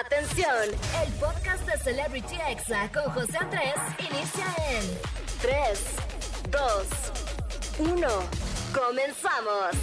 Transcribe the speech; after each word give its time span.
Atención, 0.00 0.70
el 1.04 1.12
podcast 1.14 1.66
de 1.66 1.76
Celebrity 1.76 2.36
Exa 2.48 2.90
con 2.92 3.12
José 3.12 3.36
Andrés 3.38 3.74
inicia 3.98 4.46
en 4.70 4.98
3, 5.42 5.84
2, 6.50 7.90
1. 7.90 8.08
Comenzamos. 8.72 9.76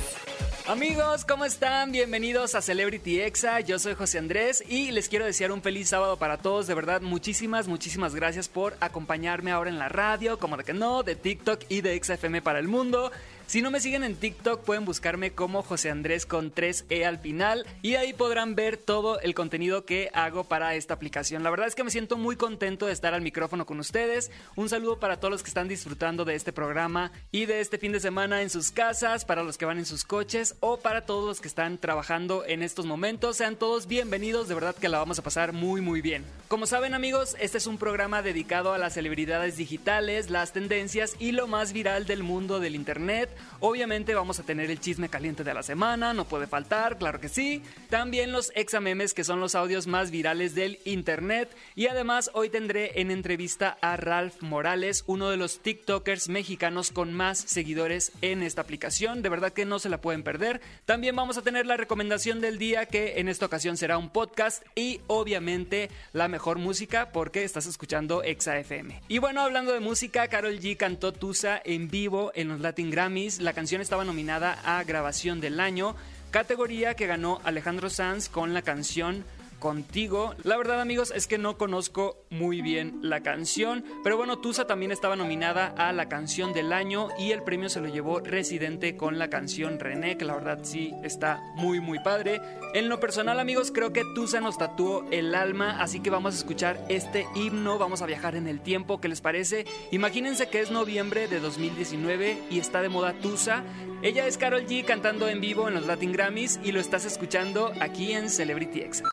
Amigos, 0.66 1.26
¿cómo 1.26 1.46
están? 1.46 1.92
Bienvenidos 1.92 2.56
a 2.56 2.62
Celebrity 2.64 3.22
Exa. 3.22 3.60
Yo 3.60 3.78
soy 3.78 3.94
José 3.94 4.18
Andrés 4.18 4.64
y 4.68 4.90
les 4.92 5.10
quiero 5.10 5.26
desear 5.26 5.52
un 5.52 5.62
feliz 5.62 5.90
sábado 5.90 6.18
para 6.18 6.38
todos. 6.38 6.66
De 6.66 6.74
verdad, 6.74 7.02
muchísimas, 7.02 7.68
muchísimas 7.68 8.16
gracias 8.16 8.50
por 8.50 8.76
acompañarme 8.80 9.52
ahora 9.52 9.70
en 9.70 9.78
la 9.78 9.90
radio, 9.90 10.40
como 10.40 10.58
de 10.58 10.64
que 10.64 10.74
no, 10.74 11.04
de 11.04 11.16
TikTok 11.18 11.66
y 11.70 11.82
de 11.82 12.02
XFM 12.04 12.42
para 12.42 12.58
el 12.58 12.68
mundo. 12.68 13.12
Si 13.50 13.64
no 13.64 13.72
me 13.72 13.80
siguen 13.80 14.04
en 14.04 14.16
TikTok 14.16 14.62
pueden 14.62 14.86
buscarme 14.86 15.32
como 15.32 15.64
José 15.64 15.90
Andrés 15.90 16.28
con 16.28 16.54
3E 16.54 17.04
al 17.04 17.18
final 17.18 17.66
y 17.82 17.96
ahí 17.96 18.14
podrán 18.14 18.54
ver 18.54 18.78
todo 18.78 19.20
el 19.22 19.34
contenido 19.34 19.86
que 19.86 20.12
hago 20.14 20.44
para 20.44 20.76
esta 20.76 20.94
aplicación. 20.94 21.42
La 21.42 21.50
verdad 21.50 21.66
es 21.66 21.74
que 21.74 21.84
me 21.84 21.90
siento 21.90 22.16
muy 22.16 22.36
contento 22.36 22.86
de 22.86 22.94
estar 22.94 23.16
al 23.16 23.24
micrófono 23.24 23.66
con 23.66 23.80
ustedes. 23.80 24.30
Un 24.56 24.70
saludo 24.70 25.00
para 25.00 25.20
todos 25.20 25.32
los 25.32 25.42
que 25.42 25.48
están 25.48 25.68
disfrutando 25.68 26.26
de 26.26 26.36
este 26.36 26.54
programa 26.54 27.12
y 27.32 27.48
de 27.48 27.60
este 27.60 27.80
fin 27.80 27.92
de 27.92 28.00
semana 28.00 28.44
en 28.44 28.52
sus 28.52 28.70
casas, 28.70 29.26
para 29.26 29.42
los 29.42 29.58
que 29.58 29.66
van 29.66 29.80
en 29.80 29.88
sus 29.88 30.04
coches 30.04 30.56
o 30.60 30.78
para 30.78 31.08
todos 31.08 31.26
los 31.26 31.42
que 31.42 31.48
están 31.48 31.80
trabajando 31.80 32.46
en 32.46 32.62
estos 32.62 32.86
momentos. 32.86 33.38
Sean 33.38 33.56
todos 33.56 33.88
bienvenidos, 33.88 34.48
de 34.48 34.54
verdad 34.54 34.76
que 34.76 34.90
la 34.90 35.00
vamos 35.00 35.18
a 35.18 35.24
pasar 35.24 35.54
muy 35.54 35.82
muy 35.82 36.02
bien. 36.02 36.24
Como 36.50 36.68
saben 36.68 36.94
amigos, 36.94 37.36
este 37.40 37.58
es 37.58 37.66
un 37.66 37.80
programa 37.80 38.22
dedicado 38.22 38.74
a 38.74 38.78
las 38.78 38.94
celebridades 38.94 39.58
digitales, 39.58 40.30
las 40.30 40.54
tendencias 40.54 41.16
y 41.18 41.32
lo 41.32 41.48
más 41.48 41.74
viral 41.74 42.06
del 42.06 42.22
mundo 42.22 42.60
del 42.60 42.76
Internet. 42.76 43.39
Obviamente 43.62 44.16
vamos 44.16 44.40
a 44.40 44.44
tener 44.44 44.72
el 44.72 44.80
chisme 44.80 45.10
caliente 45.10 45.44
de 45.44 45.54
la 45.54 45.64
semana, 45.64 46.14
no 46.14 46.26
puede 46.26 46.48
faltar, 46.48 46.98
claro 46.98 47.20
que 47.20 47.30
sí. 47.30 47.62
También 47.90 48.32
los 48.32 48.52
examemes 48.56 49.14
que 49.14 49.24
son 49.24 49.40
los 49.40 49.56
audios 49.56 49.88
más 49.88 50.12
virales 50.12 50.56
del 50.56 50.80
internet. 50.86 51.56
Y 51.76 51.88
además 51.88 52.32
hoy 52.34 52.50
tendré 52.50 53.02
en 53.02 53.12
entrevista 53.12 53.78
a 53.82 53.98
Ralph 53.98 54.42
Morales, 54.42 55.04
uno 55.08 55.30
de 55.30 55.38
los 55.38 55.60
TikTokers 55.60 56.30
mexicanos 56.30 56.92
con 56.92 57.14
más 57.14 57.40
seguidores 57.40 58.12
en 58.22 58.44
esta 58.44 58.62
aplicación. 58.62 59.22
De 59.22 59.30
verdad 59.30 59.54
que 59.54 59.66
no 59.66 59.80
se 59.80 59.90
la 59.90 60.02
pueden 60.02 60.24
perder. 60.24 60.62
También 60.86 61.16
vamos 61.16 61.38
a 61.38 61.42
tener 61.42 61.66
la 61.66 61.78
recomendación 61.78 62.42
del 62.42 62.58
día 62.58 62.86
que 62.86 63.20
en 63.20 63.28
esta 63.28 63.46
ocasión 63.46 63.78
será 63.78 63.98
un 63.98 64.10
podcast 64.10 64.64
y 64.76 65.02
obviamente 65.08 65.90
la 66.14 66.28
mejor 66.28 66.58
música 66.58 67.12
porque 67.12 67.44
estás 67.44 67.66
escuchando 67.66 68.24
Exa 68.24 68.58
FM. 68.58 69.02
Y 69.08 69.20
bueno, 69.20 69.42
hablando 69.42 69.74
de 69.74 69.80
música, 69.80 70.28
Carol 70.28 70.60
G 70.60 70.78
cantó 70.78 71.12
Tusa 71.12 71.62
en 71.64 71.90
vivo 71.90 72.32
en 72.36 72.48
los 72.48 72.60
Latin 72.60 72.90
Grammys 72.90 73.29
la 73.38 73.54
canción 73.54 73.82
estaba 73.82 74.04
nominada 74.04 74.60
a 74.66 74.84
Grabación 74.84 75.40
del 75.40 75.60
Año, 75.60 75.96
categoría 76.32 76.96
que 76.96 77.06
ganó 77.06 77.40
Alejandro 77.44 77.92
Sanz 77.92 78.28
con 78.30 78.56
la 78.56 78.64
canción 78.64 79.24
contigo. 79.60 80.34
La 80.44 80.58
verdad, 80.58 80.82
amigos, 80.82 81.12
es 81.16 81.28
que 81.28 81.38
no 81.38 81.58
conozco 81.58 82.18
muy 82.30 82.62
bien 82.62 83.00
la 83.02 83.22
canción, 83.22 83.84
pero 84.04 84.18
bueno, 84.18 84.40
Tusa 84.40 84.66
también 84.66 84.92
estaba 84.92 85.16
nominada 85.16 85.68
a 85.78 85.92
la 85.94 86.10
canción 86.10 86.54
del 86.54 86.74
año 86.74 87.10
y 87.18 87.32
el 87.32 87.44
premio 87.44 87.70
se 87.70 87.82
lo 87.82 87.88
llevó 87.88 88.20
Residente 88.20 88.96
con 88.96 89.20
la 89.20 89.30
canción 89.30 89.80
René, 89.80 90.18
que 90.18 90.26
la 90.26 90.36
verdad 90.36 90.60
sí 90.64 90.94
está 91.04 91.42
muy 91.56 91.80
muy 91.80 92.00
padre. 92.00 92.42
En 92.74 92.90
lo 92.90 93.00
personal, 93.00 93.40
amigos, 93.40 93.72
creo 93.72 93.94
que 93.94 94.06
Tusa 94.16 94.40
nos 94.42 94.58
tatuó 94.58 95.06
el 95.12 95.36
alma, 95.36 95.82
así 95.82 96.00
que 96.00 96.10
vamos 96.10 96.36
a 96.36 96.38
escuchar 96.38 96.84
este 96.90 97.26
himno, 97.36 97.78
vamos 97.78 98.02
a 98.02 98.06
viajar 98.06 98.36
en 98.36 98.48
el 98.48 98.62
tiempo, 98.62 99.02
¿qué 99.02 99.08
les 99.08 99.22
parece? 99.22 99.66
Imagínense 99.92 100.50
que 100.50 100.62
es 100.62 100.72
noviembre 100.72 101.28
de 101.28 101.40
2019 101.40 102.38
y 102.50 102.60
está 102.60 102.82
de 102.82 102.90
moda 102.90 103.14
Tusa. 103.14 103.64
Ella 104.02 104.28
es 104.28 104.38
Carol 104.38 104.66
G 104.66 104.86
cantando 104.86 105.28
en 105.28 105.42
vivo 105.42 105.68
en 105.68 105.74
los 105.74 105.86
Latin 105.86 106.12
Grammys 106.12 106.60
y 106.64 106.72
lo 106.72 106.80
estás 106.80 107.06
escuchando 107.06 107.74
aquí 107.82 108.14
en 108.14 108.30
Celebrity 108.30 108.82
X. 108.82 109.04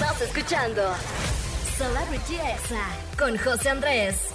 Estás 0.00 0.22
escuchando 0.22 0.82
Celebrity 1.76 2.38
con 3.18 3.36
José 3.36 3.68
Andrés. 3.68 4.30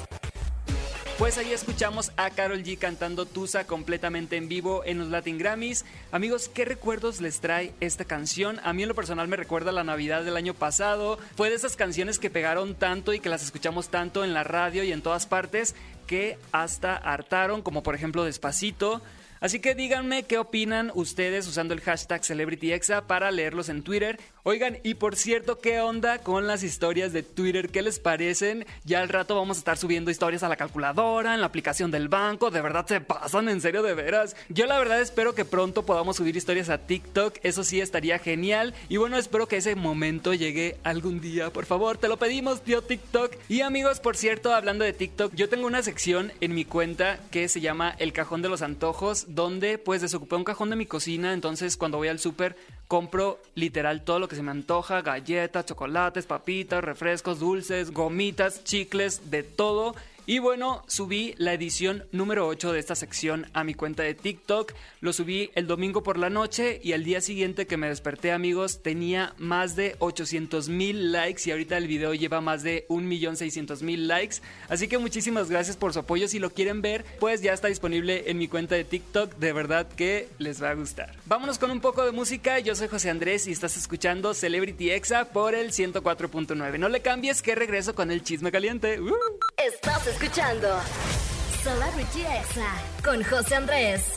Pues 1.17 1.39
ahí 1.39 1.53
escuchamos 1.53 2.11
a 2.17 2.29
Carol 2.29 2.61
G 2.61 2.77
cantando 2.77 3.25
Tusa 3.25 3.65
completamente 3.65 4.37
en 4.37 4.47
vivo 4.47 4.83
en 4.85 4.99
los 4.99 5.07
Latin 5.07 5.39
Grammys. 5.39 5.83
Amigos, 6.11 6.49
¿qué 6.49 6.65
recuerdos 6.65 7.19
les 7.19 7.39
trae 7.39 7.73
esta 7.79 8.05
canción? 8.05 8.59
A 8.63 8.73
mí 8.73 8.83
en 8.83 8.89
lo 8.89 8.93
personal 8.93 9.27
me 9.27 9.37
recuerda 9.37 9.71
la 9.71 9.83
Navidad 9.83 10.23
del 10.23 10.37
año 10.37 10.53
pasado. 10.53 11.17
Fue 11.35 11.49
de 11.49 11.55
esas 11.55 11.75
canciones 11.75 12.19
que 12.19 12.29
pegaron 12.29 12.75
tanto 12.75 13.11
y 13.11 13.19
que 13.19 13.29
las 13.29 13.41
escuchamos 13.41 13.89
tanto 13.89 14.23
en 14.23 14.35
la 14.35 14.43
radio 14.43 14.83
y 14.83 14.91
en 14.91 15.01
todas 15.01 15.25
partes 15.25 15.73
que 16.05 16.37
hasta 16.51 16.95
hartaron, 16.95 17.63
como 17.63 17.81
por 17.81 17.95
ejemplo 17.95 18.23
Despacito. 18.23 19.01
Así 19.39 19.59
que 19.59 19.75
díganme 19.75 20.23
qué 20.23 20.37
opinan 20.37 20.91
ustedes 20.95 21.47
usando 21.47 21.73
el 21.73 21.81
hashtag 21.81 22.23
CelebrityExa 22.23 23.07
para 23.07 23.31
leerlos 23.31 23.69
en 23.69 23.83
Twitter. 23.83 24.19
Oigan, 24.43 24.77
y 24.83 24.93
por 24.93 25.15
cierto, 25.15 25.59
¿qué 25.59 25.79
onda 25.79 26.19
con 26.19 26.45
las 26.45 26.63
historias 26.63 27.11
de 27.13 27.23
Twitter? 27.23 27.69
¿Qué 27.69 27.81
les 27.81 27.99
parecen? 27.99 28.65
Ya 28.83 29.01
al 29.01 29.09
rato 29.09 29.35
vamos 29.35 29.57
a 29.57 29.59
estar 29.59 29.77
subiendo 29.77 30.11
historias 30.11 30.43
a 30.43 30.49
la 30.49 30.55
calculadora, 30.55 31.33
en 31.33 31.41
la 31.41 31.47
aplicación 31.47 31.89
del 31.89 32.09
banco. 32.09 32.51
De 32.51 32.61
verdad 32.61 32.85
se 32.85 33.01
pasan, 33.01 33.49
en 33.49 33.59
serio, 33.59 33.81
de 33.81 33.93
veras. 33.93 34.35
Yo 34.49 34.67
la 34.67 34.77
verdad 34.77 35.01
espero 35.01 35.33
que 35.33 35.45
pronto 35.45 35.85
podamos 35.85 36.17
subir 36.17 36.37
historias 36.37 36.69
a 36.69 36.77
TikTok. 36.77 37.39
Eso 37.41 37.63
sí 37.63 37.81
estaría 37.81 38.19
genial. 38.19 38.73
Y 38.87 38.97
bueno, 38.97 39.17
espero 39.17 39.47
que 39.47 39.57
ese 39.57 39.75
momento 39.75 40.33
llegue 40.33 40.77
algún 40.83 41.21
día. 41.21 41.51
Por 41.51 41.65
favor, 41.65 41.97
te 41.97 42.07
lo 42.07 42.17
pedimos, 42.17 42.61
tío 42.61 42.83
TikTok. 42.83 43.33
Y 43.49 43.61
amigos, 43.61 43.99
por 43.99 44.15
cierto, 44.15 44.53
hablando 44.53 44.85
de 44.85 44.93
TikTok, 44.93 45.33
yo 45.33 45.49
tengo 45.49 45.65
una 45.65 45.81
sección 45.81 46.31
en 46.39 46.53
mi 46.53 46.65
cuenta 46.65 47.19
que 47.31 47.47
se 47.47 47.61
llama 47.61 47.95
El 47.97 48.13
Cajón 48.13 48.43
de 48.43 48.49
los 48.49 48.61
Antojos 48.61 49.24
donde 49.27 49.77
pues 49.77 50.01
desocupé 50.01 50.35
un 50.35 50.43
cajón 50.43 50.69
de 50.69 50.75
mi 50.75 50.85
cocina, 50.85 51.33
entonces 51.33 51.77
cuando 51.77 51.97
voy 51.97 52.07
al 52.07 52.19
súper 52.19 52.55
compro 52.87 53.41
literal 53.55 54.03
todo 54.03 54.19
lo 54.19 54.27
que 54.27 54.35
se 54.35 54.43
me 54.43 54.51
antoja, 54.51 55.01
galletas, 55.01 55.65
chocolates, 55.65 56.25
papitas, 56.25 56.83
refrescos, 56.83 57.39
dulces, 57.39 57.91
gomitas, 57.91 58.63
chicles, 58.63 59.31
de 59.31 59.43
todo 59.43 59.95
y 60.25 60.39
bueno, 60.39 60.83
subí 60.87 61.35
la 61.37 61.53
edición 61.53 62.05
número 62.11 62.47
8 62.47 62.73
de 62.73 62.79
esta 62.79 62.95
sección 62.95 63.47
a 63.53 63.63
mi 63.63 63.73
cuenta 63.73 64.03
de 64.03 64.15
TikTok. 64.15 64.73
Lo 65.01 65.13
subí 65.13 65.51
el 65.55 65.67
domingo 65.67 66.03
por 66.03 66.17
la 66.17 66.29
noche 66.29 66.79
y 66.83 66.93
al 66.93 67.03
día 67.03 67.21
siguiente 67.21 67.67
que 67.67 67.77
me 67.77 67.89
desperté 67.89 68.31
amigos 68.31 68.81
tenía 68.81 69.33
más 69.37 69.75
de 69.75 69.95
800 69.99 70.69
mil 70.69 71.11
likes 71.11 71.43
y 71.45 71.51
ahorita 71.51 71.77
el 71.77 71.87
video 71.87 72.13
lleva 72.13 72.41
más 72.41 72.63
de 72.63 72.85
1.600.000 72.89 73.97
likes. 74.07 74.37
Así 74.69 74.87
que 74.87 74.97
muchísimas 74.97 75.49
gracias 75.49 75.77
por 75.77 75.93
su 75.93 75.99
apoyo. 75.99 76.27
Si 76.27 76.39
lo 76.39 76.49
quieren 76.49 76.81
ver, 76.81 77.05
pues 77.19 77.41
ya 77.41 77.53
está 77.53 77.67
disponible 77.67 78.29
en 78.29 78.37
mi 78.37 78.47
cuenta 78.47 78.75
de 78.75 78.83
TikTok. 78.83 79.35
De 79.35 79.53
verdad 79.53 79.87
que 79.87 80.27
les 80.37 80.61
va 80.61 80.71
a 80.71 80.75
gustar. 80.75 81.15
Vámonos 81.25 81.59
con 81.59 81.71
un 81.71 81.81
poco 81.81 82.05
de 82.05 82.11
música. 82.11 82.59
Yo 82.59 82.75
soy 82.75 82.87
José 82.87 83.09
Andrés 83.09 83.47
y 83.47 83.51
estás 83.51 83.77
escuchando 83.77 84.33
Celebrity 84.33 84.91
Exa 84.91 85.25
por 85.25 85.55
el 85.55 85.71
104.9. 85.71 86.79
No 86.79 86.89
le 86.89 87.01
cambies 87.01 87.41
que 87.41 87.55
regreso 87.55 87.95
con 87.95 88.11
el 88.11 88.23
chisme 88.23 88.51
caliente. 88.51 88.99
¡Uh! 88.99 89.13
Escuchando 90.15 90.69
Celebrity 91.61 92.21
Exa 92.21 92.73
con 93.03 93.21
José 93.21 93.55
Andrés. 93.55 94.13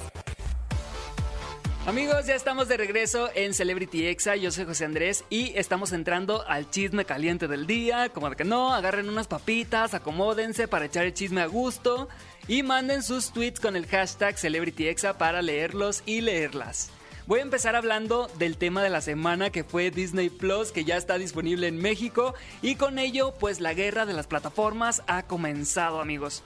Amigos, 1.86 2.26
ya 2.26 2.36
estamos 2.36 2.68
de 2.68 2.76
regreso 2.76 3.30
en 3.34 3.52
Celebrity 3.52 4.06
Exa. 4.06 4.36
Yo 4.36 4.52
soy 4.52 4.64
José 4.64 4.84
Andrés 4.84 5.24
y 5.28 5.52
estamos 5.56 5.90
entrando 5.92 6.46
al 6.46 6.70
chisme 6.70 7.04
caliente 7.04 7.48
del 7.48 7.66
día. 7.66 8.10
Como 8.10 8.30
de 8.30 8.36
que 8.36 8.44
no, 8.44 8.72
agarren 8.72 9.08
unas 9.08 9.26
papitas, 9.26 9.92
acomódense 9.92 10.68
para 10.68 10.84
echar 10.84 11.04
el 11.04 11.14
chisme 11.14 11.40
a 11.40 11.46
gusto 11.46 12.08
y 12.46 12.62
manden 12.62 13.02
sus 13.02 13.32
tweets 13.32 13.58
con 13.58 13.74
el 13.74 13.86
hashtag 13.86 14.38
Celebrity 14.38 14.86
Exa 14.86 15.18
para 15.18 15.42
leerlos 15.42 16.04
y 16.06 16.20
leerlas. 16.20 16.92
Voy 17.28 17.40
a 17.40 17.42
empezar 17.42 17.76
hablando 17.76 18.26
del 18.38 18.56
tema 18.56 18.82
de 18.82 18.88
la 18.88 19.02
semana 19.02 19.50
que 19.50 19.62
fue 19.62 19.90
Disney 19.90 20.30
Plus, 20.30 20.72
que 20.72 20.86
ya 20.86 20.96
está 20.96 21.18
disponible 21.18 21.66
en 21.66 21.76
México, 21.76 22.32
y 22.62 22.76
con 22.76 22.98
ello, 22.98 23.34
pues 23.38 23.60
la 23.60 23.74
guerra 23.74 24.06
de 24.06 24.14
las 24.14 24.26
plataformas 24.26 25.02
ha 25.06 25.24
comenzado, 25.24 26.00
amigos. 26.00 26.42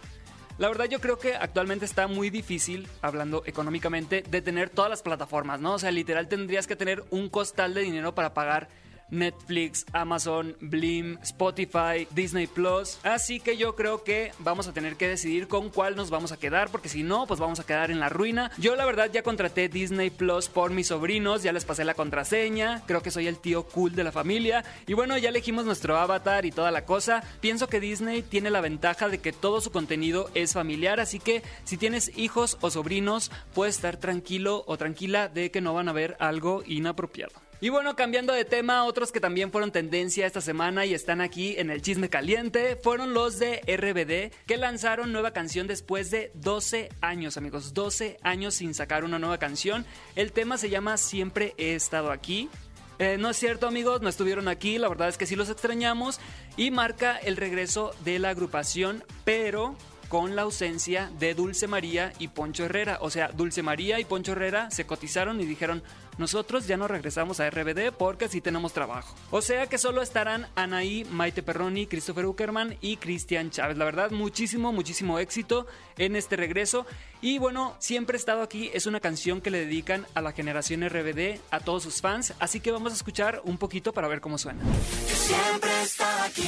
La 0.58 0.66
verdad 0.66 0.86
yo 0.86 1.00
creo 1.00 1.20
que 1.20 1.36
actualmente 1.36 1.84
está 1.84 2.08
muy 2.08 2.30
difícil, 2.30 2.88
hablando 3.00 3.44
económicamente, 3.46 4.24
de 4.28 4.42
tener 4.42 4.70
todas 4.70 4.90
las 4.90 5.02
plataformas, 5.02 5.60
¿no? 5.60 5.74
O 5.74 5.78
sea, 5.78 5.92
literal 5.92 6.26
tendrías 6.26 6.66
que 6.66 6.74
tener 6.74 7.04
un 7.10 7.28
costal 7.28 7.74
de 7.74 7.82
dinero 7.82 8.16
para 8.16 8.34
pagar 8.34 8.68
Netflix, 9.12 9.86
Amazon, 9.92 10.56
Blim, 10.60 11.18
Spotify, 11.22 12.08
Disney 12.10 12.48
Plus. 12.48 12.98
Así 13.04 13.38
que 13.38 13.56
yo 13.56 13.76
creo 13.76 14.02
que 14.02 14.32
vamos 14.40 14.66
a 14.66 14.72
tener 14.72 14.96
que 14.96 15.06
decidir 15.06 15.46
con 15.46 15.68
cuál 15.70 15.94
nos 15.94 16.10
vamos 16.10 16.32
a 16.32 16.38
quedar, 16.38 16.70
porque 16.70 16.88
si 16.88 17.04
no, 17.04 17.26
pues 17.26 17.38
vamos 17.38 17.60
a 17.60 17.66
quedar 17.66 17.90
en 17.90 18.00
la 18.00 18.08
ruina. 18.08 18.50
Yo 18.58 18.74
la 18.74 18.86
verdad 18.86 19.10
ya 19.12 19.22
contraté 19.22 19.68
Disney 19.68 20.10
Plus 20.10 20.48
por 20.48 20.70
mis 20.70 20.88
sobrinos, 20.88 21.42
ya 21.42 21.52
les 21.52 21.64
pasé 21.64 21.84
la 21.84 21.94
contraseña, 21.94 22.82
creo 22.86 23.02
que 23.02 23.10
soy 23.10 23.26
el 23.28 23.38
tío 23.38 23.64
cool 23.64 23.94
de 23.94 24.04
la 24.04 24.12
familia. 24.12 24.64
Y 24.86 24.94
bueno, 24.94 25.16
ya 25.18 25.28
elegimos 25.28 25.64
nuestro 25.64 25.98
avatar 25.98 26.46
y 26.46 26.50
toda 26.50 26.70
la 26.70 26.84
cosa. 26.84 27.22
Pienso 27.40 27.68
que 27.68 27.80
Disney 27.80 28.22
tiene 28.22 28.50
la 28.50 28.60
ventaja 28.60 29.08
de 29.08 29.18
que 29.18 29.32
todo 29.32 29.60
su 29.60 29.70
contenido 29.70 30.30
es 30.34 30.54
familiar, 30.54 31.00
así 31.00 31.20
que 31.20 31.42
si 31.64 31.76
tienes 31.76 32.16
hijos 32.16 32.56
o 32.60 32.70
sobrinos, 32.70 33.30
puedes 33.54 33.76
estar 33.76 33.98
tranquilo 33.98 34.64
o 34.66 34.78
tranquila 34.78 35.28
de 35.28 35.50
que 35.50 35.60
no 35.60 35.74
van 35.74 35.88
a 35.88 35.92
ver 35.92 36.16
algo 36.18 36.62
inapropiado. 36.66 37.51
Y 37.62 37.68
bueno, 37.68 37.94
cambiando 37.94 38.32
de 38.32 38.44
tema, 38.44 38.82
otros 38.82 39.12
que 39.12 39.20
también 39.20 39.52
fueron 39.52 39.70
tendencia 39.70 40.26
esta 40.26 40.40
semana 40.40 40.84
y 40.84 40.94
están 40.94 41.20
aquí 41.20 41.54
en 41.58 41.70
el 41.70 41.80
chisme 41.80 42.08
caliente 42.08 42.74
fueron 42.74 43.14
los 43.14 43.38
de 43.38 43.60
RBD, 43.68 44.36
que 44.48 44.56
lanzaron 44.56 45.12
nueva 45.12 45.30
canción 45.30 45.68
después 45.68 46.10
de 46.10 46.32
12 46.34 46.88
años, 47.00 47.36
amigos, 47.36 47.72
12 47.72 48.18
años 48.22 48.54
sin 48.54 48.74
sacar 48.74 49.04
una 49.04 49.20
nueva 49.20 49.38
canción. 49.38 49.86
El 50.16 50.32
tema 50.32 50.58
se 50.58 50.70
llama 50.70 50.96
Siempre 50.96 51.54
he 51.56 51.76
estado 51.76 52.10
aquí. 52.10 52.50
Eh, 52.98 53.16
no 53.16 53.30
es 53.30 53.36
cierto 53.36 53.68
amigos, 53.68 54.02
no 54.02 54.08
estuvieron 54.08 54.48
aquí, 54.48 54.78
la 54.78 54.88
verdad 54.88 55.08
es 55.08 55.16
que 55.16 55.26
sí 55.26 55.36
los 55.36 55.48
extrañamos 55.48 56.18
y 56.56 56.72
marca 56.72 57.16
el 57.16 57.36
regreso 57.36 57.94
de 58.04 58.18
la 58.18 58.30
agrupación, 58.30 59.04
pero 59.24 59.76
con 60.08 60.36
la 60.36 60.42
ausencia 60.42 61.10
de 61.20 61.32
Dulce 61.32 61.68
María 61.68 62.12
y 62.18 62.28
Poncho 62.28 62.64
Herrera. 62.64 62.98
O 63.00 63.08
sea, 63.08 63.28
Dulce 63.28 63.62
María 63.62 63.98
y 63.98 64.04
Poncho 64.04 64.32
Herrera 64.32 64.70
se 64.70 64.84
cotizaron 64.84 65.40
y 65.40 65.46
dijeron, 65.46 65.82
nosotros 66.18 66.66
ya 66.66 66.76
no 66.76 66.88
regresamos 66.88 67.40
a 67.40 67.48
RBD 67.48 67.92
porque 67.96 68.28
sí 68.28 68.40
tenemos 68.40 68.72
trabajo. 68.72 69.14
O 69.30 69.42
sea 69.42 69.66
que 69.66 69.78
solo 69.78 70.02
estarán 70.02 70.46
Anaí, 70.54 71.04
Maite 71.04 71.42
Perroni, 71.42 71.86
Christopher 71.86 72.26
Uckerman 72.26 72.76
y 72.80 72.96
Cristian 72.96 73.50
Chávez. 73.50 73.76
La 73.76 73.84
verdad, 73.84 74.10
muchísimo, 74.10 74.72
muchísimo 74.72 75.18
éxito 75.18 75.66
en 75.96 76.16
este 76.16 76.36
regreso. 76.36 76.86
Y 77.20 77.38
bueno, 77.38 77.76
siempre 77.78 78.16
he 78.16 78.20
estado 78.20 78.42
aquí. 78.42 78.70
Es 78.74 78.86
una 78.86 79.00
canción 79.00 79.40
que 79.40 79.50
le 79.50 79.60
dedican 79.60 80.06
a 80.14 80.20
la 80.20 80.32
generación 80.32 80.88
RBD, 80.88 81.40
a 81.50 81.60
todos 81.60 81.82
sus 81.84 82.00
fans. 82.00 82.34
Así 82.38 82.60
que 82.60 82.72
vamos 82.72 82.92
a 82.92 82.96
escuchar 82.96 83.40
un 83.44 83.58
poquito 83.58 83.92
para 83.92 84.08
ver 84.08 84.20
cómo 84.20 84.38
suena. 84.38 84.62
siempre 85.06 85.70
he 85.70 86.24
aquí. 86.24 86.42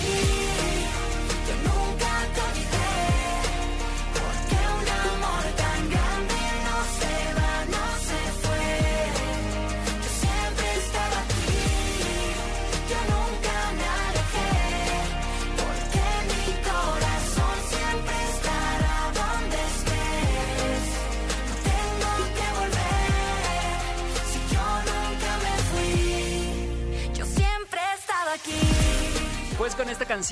nunca 1.64 1.94
Pues 1.94 1.94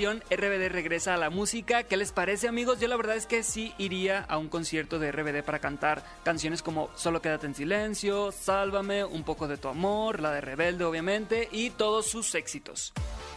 RBD 0.01 0.71
regresa 0.71 1.13
a 1.13 1.19
la 1.19 1.29
música. 1.29 1.83
¿Qué 1.83 1.99
les 1.99 2.13
parece 2.13 2.49
amigos? 2.49 2.81
Yo 2.81 2.89
la 2.89 2.97
verdad 2.97 3.15
es 3.15 3.27
que 3.27 3.43
sí 3.43 3.75
iría 3.77 4.21
a 4.21 4.39
un 4.39 4.49
concierto 4.49 4.99
de 4.99 5.13
RBD 5.13 5.45
para 5.45 5.59
cantar 5.59 6.03
canciones 6.25 6.63
como 6.63 6.89
Solo 6.95 7.21
quédate 7.21 7.47
en 7.47 7.55
silencio, 7.55 8.33
Sálvame, 8.33 9.05
Un 9.05 9.23
poco 9.23 9.49
de 9.49 9.59
tu 9.59 9.69
amor, 9.69 10.21
la 10.21 10.31
de 10.31 10.41
Rebelde 10.41 10.85
obviamente 10.85 11.47
y 11.53 11.69
todos 11.71 12.07
sus 12.07 12.35
éxitos. 12.35 12.95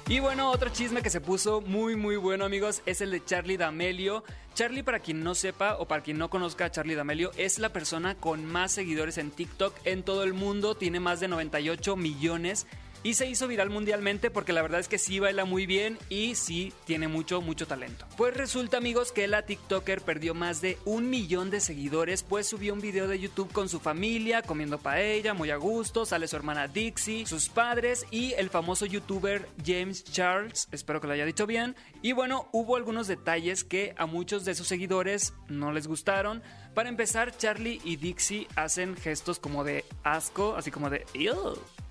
Y 0.08 0.20
bueno, 0.20 0.50
otro 0.50 0.70
chisme 0.70 1.02
que 1.02 1.10
se 1.10 1.20
puso 1.20 1.60
muy 1.60 1.98
muy 1.98 2.16
bueno 2.16 2.46
amigos 2.46 2.82
es 2.86 3.02
el 3.02 3.12
de 3.12 3.26
Charlie 3.26 3.58
D'Amelio. 3.58 4.24
Charlie 4.54 4.84
para 4.84 5.00
quien 5.00 5.26
no 5.26 5.36
sepa 5.36 5.76
o 5.76 5.90
para 5.90 6.04
quien 6.04 6.18
no 6.18 6.30
conozca 6.30 6.66
a 6.66 6.72
Charlie 6.72 6.96
D'Amelio 6.96 7.32
es 7.36 7.60
la 7.60 7.74
persona 7.74 8.16
con 8.16 8.46
más 8.46 8.72
seguidores 8.72 9.18
en 9.18 9.32
TikTok 9.32 9.76
en 9.84 10.04
todo 10.04 10.24
el 10.24 10.34
mundo, 10.34 10.76
tiene 10.76 11.02
más 11.02 11.20
de 11.20 11.28
98 11.28 11.98
millones 11.98 12.66
y 13.06 13.14
se 13.14 13.30
hizo 13.30 13.48
viral 13.48 13.70
mundialmente 13.70 14.32
porque 14.32 14.52
la 14.52 14.64
verdad 14.64 14.80
es 14.80 14.88
que 14.88 14.98
sí 14.98 15.20
baila 15.20 15.46
muy 15.46 15.68
bien 15.68 16.00
y 16.10 16.34
sí 16.34 16.74
tiene 16.86 17.08
mucho, 17.08 17.40
mucho 17.40 17.68
talento. 17.68 18.08
Pues 18.18 18.36
resulta 18.36 18.78
amigos 18.78 19.12
que 19.12 19.28
la 19.28 19.44
TikToker 19.44 20.02
perdió 20.02 20.34
más 20.34 20.60
de 20.60 20.80
un 20.86 21.12
millón 21.12 21.52
de 21.52 21.60
seguidores 21.60 22.24
pues 22.24 22.48
subió 22.48 22.74
un 22.74 22.82
video 22.82 23.08
de 23.08 23.20
YouTube 23.20 23.52
con 23.52 23.70
su 23.70 23.80
familia 23.80 24.42
comiendo 24.42 24.80
paella, 24.80 25.36
muy 25.36 25.52
a 25.52 25.58
gusto, 25.58 26.08
sale 26.08 26.28
su 26.28 26.36
hermana 26.36 26.68
Dixie, 26.68 27.28
sus 27.28 27.48
padres 27.48 28.08
y 28.10 28.34
el 28.34 28.50
famoso 28.50 28.88
youtuber 28.88 29.48
James 29.64 30.04
Charles, 30.04 30.68
espero 30.72 31.00
que 31.00 31.06
lo 31.06 31.14
haya 31.14 31.26
dicho 31.26 31.46
bien, 31.46 31.76
y 32.02 32.14
bueno, 32.14 32.50
hubo 32.54 32.76
algunos 32.76 33.08
detalles 33.08 33.64
que 33.64 33.94
a 33.98 34.08
muchos 34.08 34.46
de 34.46 34.56
sus 34.56 34.68
seguidores 34.68 35.34
no 35.48 35.72
les 35.72 35.88
gustaron. 35.88 36.42
Para 36.74 36.90
empezar, 36.90 37.38
Charlie 37.38 37.80
y 37.84 37.98
Dixie 37.98 38.48
hacen 38.56 38.98
gestos 38.98 39.40
como 39.40 39.64
de 39.64 39.86
asco, 40.04 40.56
así 40.58 40.72
como 40.72 40.90
de 40.90 41.06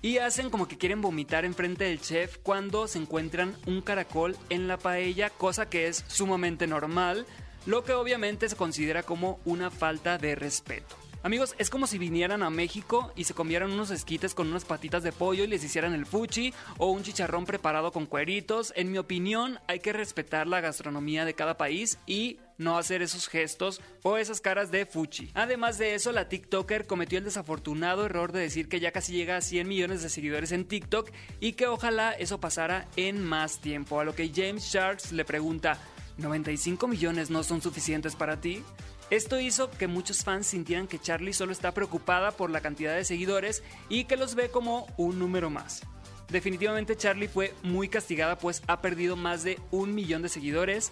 y 0.05 0.19
hacen 0.19 0.51
como 0.51 0.67
que 0.67 0.77
quieren 0.77 1.01
vomitar 1.01 1.45
enfrente 1.45 1.85
del 1.85 1.99
chef 1.99 2.37
cuando 2.43 2.87
se 2.87 2.99
encuentran 2.99 3.55
un 3.65 3.81
caracol 3.81 4.37
en 4.51 4.67
la 4.67 4.77
paella, 4.77 5.31
cosa 5.31 5.67
que 5.67 5.87
es 5.87 6.05
sumamente 6.07 6.67
normal, 6.67 7.25
lo 7.65 7.83
que 7.83 7.93
obviamente 7.93 8.47
se 8.47 8.55
considera 8.55 9.01
como 9.01 9.39
una 9.45 9.71
falta 9.71 10.19
de 10.19 10.35
respeto. 10.35 10.95
Amigos, 11.23 11.55
es 11.57 11.71
como 11.71 11.87
si 11.87 11.97
vinieran 11.97 12.43
a 12.43 12.51
México 12.51 13.11
y 13.15 13.23
se 13.23 13.33
comieran 13.33 13.71
unos 13.71 13.89
esquites 13.89 14.35
con 14.35 14.47
unas 14.47 14.63
patitas 14.63 15.01
de 15.01 15.11
pollo 15.11 15.43
y 15.43 15.47
les 15.47 15.63
hicieran 15.63 15.95
el 15.95 16.05
fuchi 16.05 16.53
o 16.77 16.91
un 16.91 17.01
chicharrón 17.01 17.47
preparado 17.47 17.91
con 17.91 18.05
cueritos. 18.05 18.73
En 18.75 18.91
mi 18.91 18.99
opinión, 18.99 19.57
hay 19.67 19.79
que 19.79 19.91
respetar 19.91 20.45
la 20.45 20.61
gastronomía 20.61 21.25
de 21.25 21.33
cada 21.33 21.57
país 21.57 21.97
y 22.05 22.37
no 22.57 22.77
hacer 22.77 23.01
esos 23.01 23.27
gestos 23.27 23.81
o 24.03 24.17
esas 24.17 24.41
caras 24.41 24.71
de 24.71 24.85
fuchi. 24.85 25.31
Además 25.33 25.77
de 25.77 25.95
eso, 25.95 26.11
la 26.11 26.29
TikToker 26.29 26.85
cometió 26.87 27.17
el 27.17 27.25
desafortunado 27.25 28.05
error 28.05 28.31
de 28.31 28.41
decir 28.41 28.69
que 28.69 28.79
ya 28.79 28.91
casi 28.91 29.13
llega 29.13 29.37
a 29.37 29.41
100 29.41 29.67
millones 29.67 30.03
de 30.03 30.09
seguidores 30.09 30.51
en 30.51 30.65
TikTok 30.65 31.11
y 31.39 31.53
que 31.53 31.67
ojalá 31.67 32.11
eso 32.11 32.39
pasara 32.39 32.87
en 32.95 33.23
más 33.23 33.59
tiempo. 33.59 33.99
A 33.99 34.05
lo 34.05 34.15
que 34.15 34.31
James 34.33 34.63
Sharks 34.63 35.11
le 35.11 35.25
pregunta, 35.25 35.77
¿95 36.17 36.87
millones 36.87 37.29
no 37.29 37.43
son 37.43 37.61
suficientes 37.61 38.15
para 38.15 38.39
ti? 38.39 38.63
Esto 39.11 39.39
hizo 39.39 39.69
que 39.69 39.87
muchos 39.87 40.23
fans 40.23 40.47
sintieran 40.47 40.87
que 40.87 40.99
Charlie 40.99 41.33
solo 41.33 41.51
está 41.51 41.73
preocupada 41.73 42.31
por 42.31 42.49
la 42.49 42.61
cantidad 42.61 42.95
de 42.95 43.05
seguidores 43.05 43.61
y 43.87 44.05
que 44.05 44.17
los 44.17 44.33
ve 44.33 44.49
como 44.49 44.87
un 44.97 45.19
número 45.19 45.51
más. 45.51 45.83
Definitivamente 46.29 46.97
Charlie 46.97 47.27
fue 47.27 47.53
muy 47.61 47.87
castigada 47.87 48.37
pues 48.37 48.63
ha 48.67 48.81
perdido 48.81 49.15
más 49.15 49.43
de 49.43 49.59
un 49.69 49.93
millón 49.93 50.23
de 50.23 50.29
seguidores, 50.29 50.91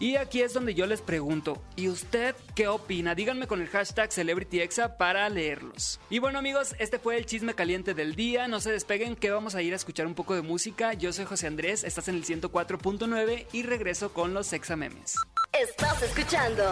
y 0.00 0.16
aquí 0.16 0.42
es 0.42 0.52
donde 0.52 0.74
yo 0.74 0.86
les 0.86 1.00
pregunto, 1.00 1.62
¿y 1.76 1.88
usted 1.88 2.34
qué 2.54 2.68
opina? 2.68 3.14
Díganme 3.14 3.46
con 3.46 3.60
el 3.60 3.68
hashtag 3.68 4.12
CelebrityExa 4.12 4.96
para 4.96 5.28
leerlos. 5.28 5.98
Y 6.10 6.18
bueno 6.18 6.38
amigos, 6.38 6.74
este 6.78 6.98
fue 6.98 7.16
el 7.16 7.26
chisme 7.26 7.54
caliente 7.54 7.94
del 7.94 8.14
día. 8.14 8.48
No 8.48 8.60
se 8.60 8.70
despeguen 8.70 9.16
que 9.16 9.30
vamos 9.30 9.54
a 9.54 9.62
ir 9.62 9.72
a 9.72 9.76
escuchar 9.76 10.06
un 10.06 10.14
poco 10.14 10.34
de 10.34 10.42
música. 10.42 10.94
Yo 10.94 11.12
soy 11.12 11.24
José 11.24 11.46
Andrés, 11.46 11.84
estás 11.84 12.08
en 12.08 12.16
el 12.16 12.24
104.9 12.24 13.46
y 13.52 13.62
regreso 13.62 14.12
con 14.12 14.34
los 14.34 14.52
Exa 14.52 14.76
Memes. 14.76 15.14
Estás 15.52 16.02
escuchando 16.02 16.62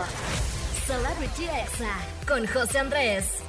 Celebrity 0.86 1.44
Exa 1.44 1.98
con 2.28 2.46
José 2.46 2.78
Andrés. 2.78 3.45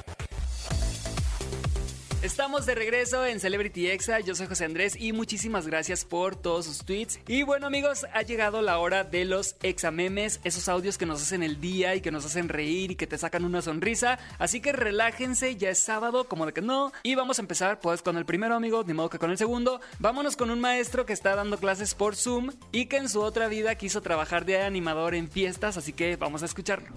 Estamos 2.20 2.66
de 2.66 2.74
regreso 2.74 3.24
en 3.24 3.38
Celebrity 3.38 3.90
Exa, 3.90 4.18
yo 4.18 4.34
soy 4.34 4.48
José 4.48 4.64
Andrés 4.64 4.96
y 4.98 5.12
muchísimas 5.12 5.68
gracias 5.68 6.04
por 6.04 6.34
todos 6.34 6.66
sus 6.66 6.78
tweets. 6.84 7.20
Y 7.28 7.44
bueno 7.44 7.68
amigos, 7.68 8.06
ha 8.12 8.22
llegado 8.22 8.60
la 8.60 8.80
hora 8.80 9.04
de 9.04 9.24
los 9.24 9.54
examemes, 9.62 10.40
esos 10.42 10.68
audios 10.68 10.98
que 10.98 11.06
nos 11.06 11.22
hacen 11.22 11.44
el 11.44 11.60
día 11.60 11.94
y 11.94 12.00
que 12.00 12.10
nos 12.10 12.26
hacen 12.26 12.48
reír 12.48 12.90
y 12.90 12.96
que 12.96 13.06
te 13.06 13.16
sacan 13.18 13.44
una 13.44 13.62
sonrisa. 13.62 14.18
Así 14.40 14.60
que 14.60 14.72
relájense, 14.72 15.54
ya 15.54 15.70
es 15.70 15.78
sábado, 15.78 16.24
como 16.24 16.44
de 16.44 16.52
que 16.52 16.60
no. 16.60 16.90
Y 17.04 17.14
vamos 17.14 17.38
a 17.38 17.42
empezar 17.42 17.78
pues 17.78 18.02
con 18.02 18.16
el 18.16 18.26
primero 18.26 18.56
amigo, 18.56 18.82
ni 18.84 18.94
modo 18.94 19.10
que 19.10 19.20
con 19.20 19.30
el 19.30 19.38
segundo. 19.38 19.80
Vámonos 20.00 20.34
con 20.36 20.50
un 20.50 20.60
maestro 20.60 21.06
que 21.06 21.12
está 21.12 21.36
dando 21.36 21.58
clases 21.58 21.94
por 21.94 22.16
Zoom 22.16 22.50
y 22.72 22.86
que 22.86 22.96
en 22.96 23.08
su 23.08 23.20
otra 23.20 23.46
vida 23.46 23.76
quiso 23.76 24.02
trabajar 24.02 24.44
de 24.44 24.60
animador 24.60 25.14
en 25.14 25.30
fiestas, 25.30 25.76
así 25.76 25.92
que 25.92 26.16
vamos 26.16 26.42
a 26.42 26.46
escucharlo. 26.46 26.88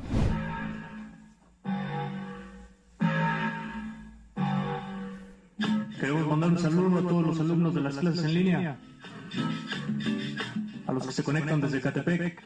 Saludo 6.61 6.99
a 6.99 7.01
todos 7.01 7.25
los 7.25 7.39
alumnos 7.39 7.73
de 7.73 7.81
las 7.81 7.95
clases 7.95 8.23
en 8.23 8.33
línea, 8.33 8.77
a 10.85 10.91
los 10.93 11.07
que 11.07 11.11
se 11.11 11.23
conectan 11.23 11.59
desde 11.59 11.81
Catepec, 11.81 12.43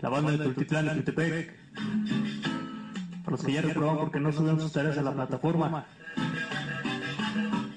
la 0.00 0.08
banda 0.08 0.32
de 0.32 0.38
Tultitlán 0.38 0.86
y 0.86 1.02
Catepec, 1.02 1.54
a 3.26 3.30
los 3.30 3.42
que 3.42 3.52
ya 3.52 3.62
reprobaron 3.62 3.98
porque 3.98 4.20
no 4.20 4.32
suben 4.32 4.58
sus 4.58 4.72
tareas 4.72 4.96
a 4.96 5.02
la 5.02 5.12
plataforma. 5.12 5.84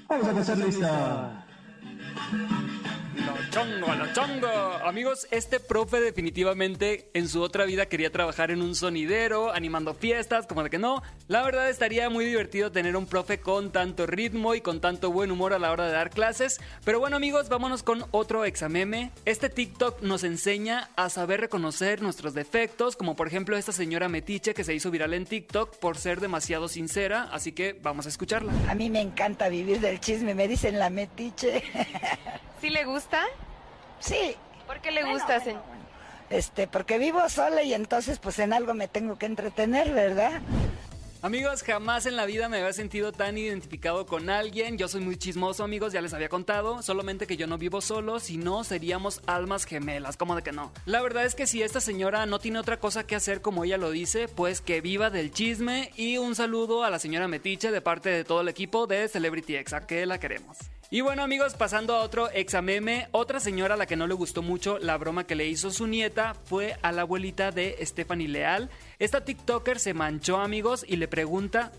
Vamos 0.08 0.28
a 0.28 0.34
pasar 0.34 0.58
lista 0.58 1.46
chongo, 3.50 3.94
lo 3.96 4.14
chongo. 4.14 4.48
Amigos, 4.84 5.28
este 5.32 5.60
profe 5.60 6.00
definitivamente 6.00 7.10
en 7.14 7.28
su 7.28 7.42
otra 7.42 7.66
vida 7.66 7.88
quería 7.88 8.12
trabajar 8.12 8.52
en 8.52 8.62
un 8.62 8.76
sonidero, 8.76 9.52
animando 9.52 9.94
fiestas, 9.94 10.46
como 10.46 10.64
de 10.64 10.70
que 10.70 10.78
no. 10.78 11.02
La 11.28 11.44
verdad 11.44 11.70
estaría 11.70 12.10
muy 12.10 12.26
divertido 12.26 12.72
tener 12.72 12.96
un 12.96 13.08
profe 13.08 13.40
con 13.40 13.72
tanto 13.72 14.06
ritmo 14.06 14.56
y 14.56 14.62
con 14.62 14.82
tanto 14.82 15.12
buen 15.12 15.32
humor 15.32 15.54
a 15.54 15.60
la 15.60 15.72
hora 15.72 15.88
de 15.88 15.94
dar 15.94 16.10
clases. 16.10 16.60
Pero 16.84 17.00
bueno 17.00 17.16
amigos, 17.16 17.50
vámonos 17.50 17.84
con 17.84 18.06
otro 18.12 18.46
exameme. 18.46 19.12
Este 19.26 19.50
TikTok 19.50 20.02
nos 20.02 20.24
enseña 20.24 20.90
a 20.96 21.10
saber 21.10 21.42
reconocer 21.42 22.02
nuestros 22.02 22.34
defectos, 22.34 22.96
como 22.96 23.16
por 23.16 23.28
ejemplo 23.28 23.58
esta 23.58 23.72
señora 23.72 24.10
Metiche 24.10 24.54
que 24.54 24.64
se 24.64 24.74
hizo 24.74 24.92
viral 24.92 25.14
en 25.14 25.26
TikTok 25.26 25.78
por 25.78 25.98
ser 25.98 26.20
demasiado 26.20 26.68
sincera, 26.68 27.30
así 27.32 27.52
que 27.52 27.74
vamos 27.74 28.06
a 28.06 28.10
escucharla. 28.10 28.52
A 28.68 28.76
mí 28.76 28.90
me 28.90 29.02
encanta 29.02 29.50
vivir 29.50 29.80
del 29.80 30.00
chisme, 30.00 30.36
me 30.36 30.48
dicen 30.48 30.78
la 30.78 30.90
Metiche. 30.90 31.64
¿Sí 32.62 32.70
le 32.70 32.86
gusta? 32.86 33.24
Sí. 34.00 34.36
¿Por 34.68 34.82
qué 34.82 34.92
le 34.92 35.04
gusta, 35.04 35.40
señor? 35.40 35.64
Este, 36.30 36.68
porque 36.68 37.00
vivo 37.00 37.28
sola 37.30 37.64
y 37.64 37.74
entonces 37.74 38.20
pues 38.20 38.38
en 38.40 38.54
algo 38.54 38.74
me 38.74 38.88
tengo 38.88 39.18
que 39.18 39.26
entretener, 39.26 39.92
¿verdad? 39.94 40.42
Amigos, 41.22 41.64
jamás 41.64 42.06
en 42.06 42.16
la 42.16 42.26
vida 42.26 42.48
me 42.48 42.60
había 42.60 42.72
sentido 42.72 43.12
tan 43.12 43.38
identificado 43.38 44.06
con 44.06 44.30
alguien. 44.30 44.78
Yo 44.78 44.88
soy 44.88 45.02
muy 45.02 45.18
chismoso, 45.18 45.66
amigos, 45.66 45.92
ya 45.92 46.00
les 46.00 46.14
había 46.14 46.30
contado. 46.30 46.82
Solamente 46.82 47.28
que 47.28 47.36
yo 47.36 47.46
no 47.46 47.58
vivo 47.58 47.82
solo, 47.82 48.22
si 48.22 48.38
no 48.38 48.64
seríamos 48.64 49.22
almas 49.26 49.66
gemelas. 49.66 50.16
¿Cómo 50.16 50.38
de 50.38 50.44
que 50.44 50.54
no? 50.54 50.72
La 50.86 51.02
verdad 51.02 51.26
es 51.26 51.36
que 51.36 51.46
si 51.46 51.62
esta 51.62 51.82
señora 51.82 52.26
no 52.26 52.40
tiene 52.40 52.60
otra 52.60 52.80
cosa 52.80 53.06
que 53.06 53.16
hacer 53.16 53.42
como 53.42 53.66
ella 53.66 53.78
lo 53.78 53.92
dice, 53.92 54.30
pues 54.30 54.62
que 54.62 54.80
viva 54.80 55.10
del 55.10 55.34
chisme. 55.34 55.92
Y 55.98 56.18
un 56.18 56.36
saludo 56.36 56.86
a 56.86 56.90
la 56.90 57.00
señora 57.00 57.28
Metiche 57.28 57.70
de 57.70 57.82
parte 57.82 58.08
de 58.08 58.24
todo 58.24 58.40
el 58.40 58.48
equipo 58.48 58.88
de 58.88 59.10
Celebrity 59.10 59.58
X, 59.58 59.74
a 59.74 59.86
que 59.86 60.06
la 60.06 60.20
queremos. 60.22 60.58
Y 60.92 61.02
bueno 61.02 61.22
amigos, 61.22 61.54
pasando 61.54 61.96
a 61.96 62.02
otro 62.02 62.32
exameme, 62.32 63.10
otra 63.12 63.40
señora 63.40 63.76
a 63.76 63.78
la 63.78 63.86
que 63.86 63.96
no 63.96 64.08
le 64.08 64.16
gustó 64.16 64.42
mucho 64.42 64.80
la 64.80 64.98
broma 64.98 65.28
que 65.28 65.36
le 65.36 65.46
hizo 65.46 65.70
su 65.70 65.86
nieta 65.86 66.34
fue 66.46 66.80
a 66.82 66.92
la 66.92 67.04
abuelita 67.04 67.52
de 67.52 67.78
Stephanie 67.86 68.28
Leal. 68.28 68.72
Esta 68.98 69.24
TikToker 69.24 69.78
se 69.78 69.94
manchó 69.94 70.38
amigos 70.38 70.84
y 70.88 70.96
le 70.96 71.08
pregunta, 71.08 71.72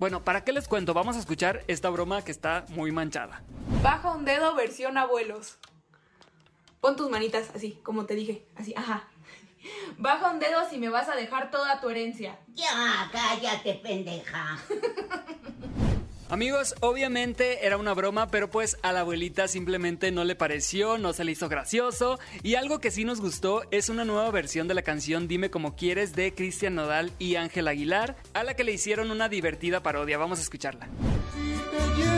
bueno, 0.00 0.24
¿para 0.24 0.42
qué 0.42 0.52
les 0.52 0.66
cuento? 0.66 0.94
Vamos 0.94 1.14
a 1.14 1.20
escuchar 1.20 1.62
esta 1.68 1.90
broma 1.90 2.22
que 2.22 2.32
está 2.32 2.64
muy 2.70 2.90
manchada. 2.90 3.40
Baja 3.84 4.10
un 4.10 4.24
dedo 4.24 4.56
versión 4.56 4.98
abuelos. 4.98 5.58
Pon 6.80 6.96
tus 6.96 7.08
manitas 7.08 7.50
así, 7.54 7.78
como 7.84 8.04
te 8.06 8.16
dije, 8.16 8.48
así, 8.56 8.74
ajá. 8.76 9.04
Baja 9.96 10.32
un 10.32 10.40
dedo 10.40 10.68
si 10.68 10.78
me 10.78 10.88
vas 10.88 11.08
a 11.08 11.14
dejar 11.14 11.52
toda 11.52 11.80
tu 11.80 11.88
herencia. 11.88 12.40
Ya, 12.48 13.08
cállate, 13.12 13.74
pendeja. 13.74 14.58
Amigos, 16.28 16.74
obviamente 16.80 17.64
era 17.66 17.76
una 17.76 17.94
broma, 17.94 18.28
pero 18.32 18.50
pues 18.50 18.78
a 18.82 18.92
la 18.92 19.00
abuelita 19.00 19.46
simplemente 19.46 20.10
no 20.10 20.24
le 20.24 20.34
pareció, 20.34 20.98
no 20.98 21.12
se 21.12 21.22
le 21.22 21.32
hizo 21.32 21.48
gracioso. 21.48 22.18
Y 22.42 22.56
algo 22.56 22.80
que 22.80 22.90
sí 22.90 23.04
nos 23.04 23.20
gustó 23.20 23.62
es 23.70 23.88
una 23.88 24.04
nueva 24.04 24.28
versión 24.32 24.66
de 24.66 24.74
la 24.74 24.82
canción 24.82 25.28
Dime 25.28 25.50
como 25.50 25.76
quieres 25.76 26.14
de 26.16 26.34
Cristian 26.34 26.74
Nodal 26.74 27.12
y 27.20 27.36
Ángel 27.36 27.68
Aguilar, 27.68 28.16
a 28.34 28.42
la 28.42 28.54
que 28.54 28.64
le 28.64 28.72
hicieron 28.72 29.12
una 29.12 29.28
divertida 29.28 29.84
parodia. 29.84 30.18
Vamos 30.18 30.40
a 30.40 30.42
escucharla. 30.42 30.88
Como 30.88 32.15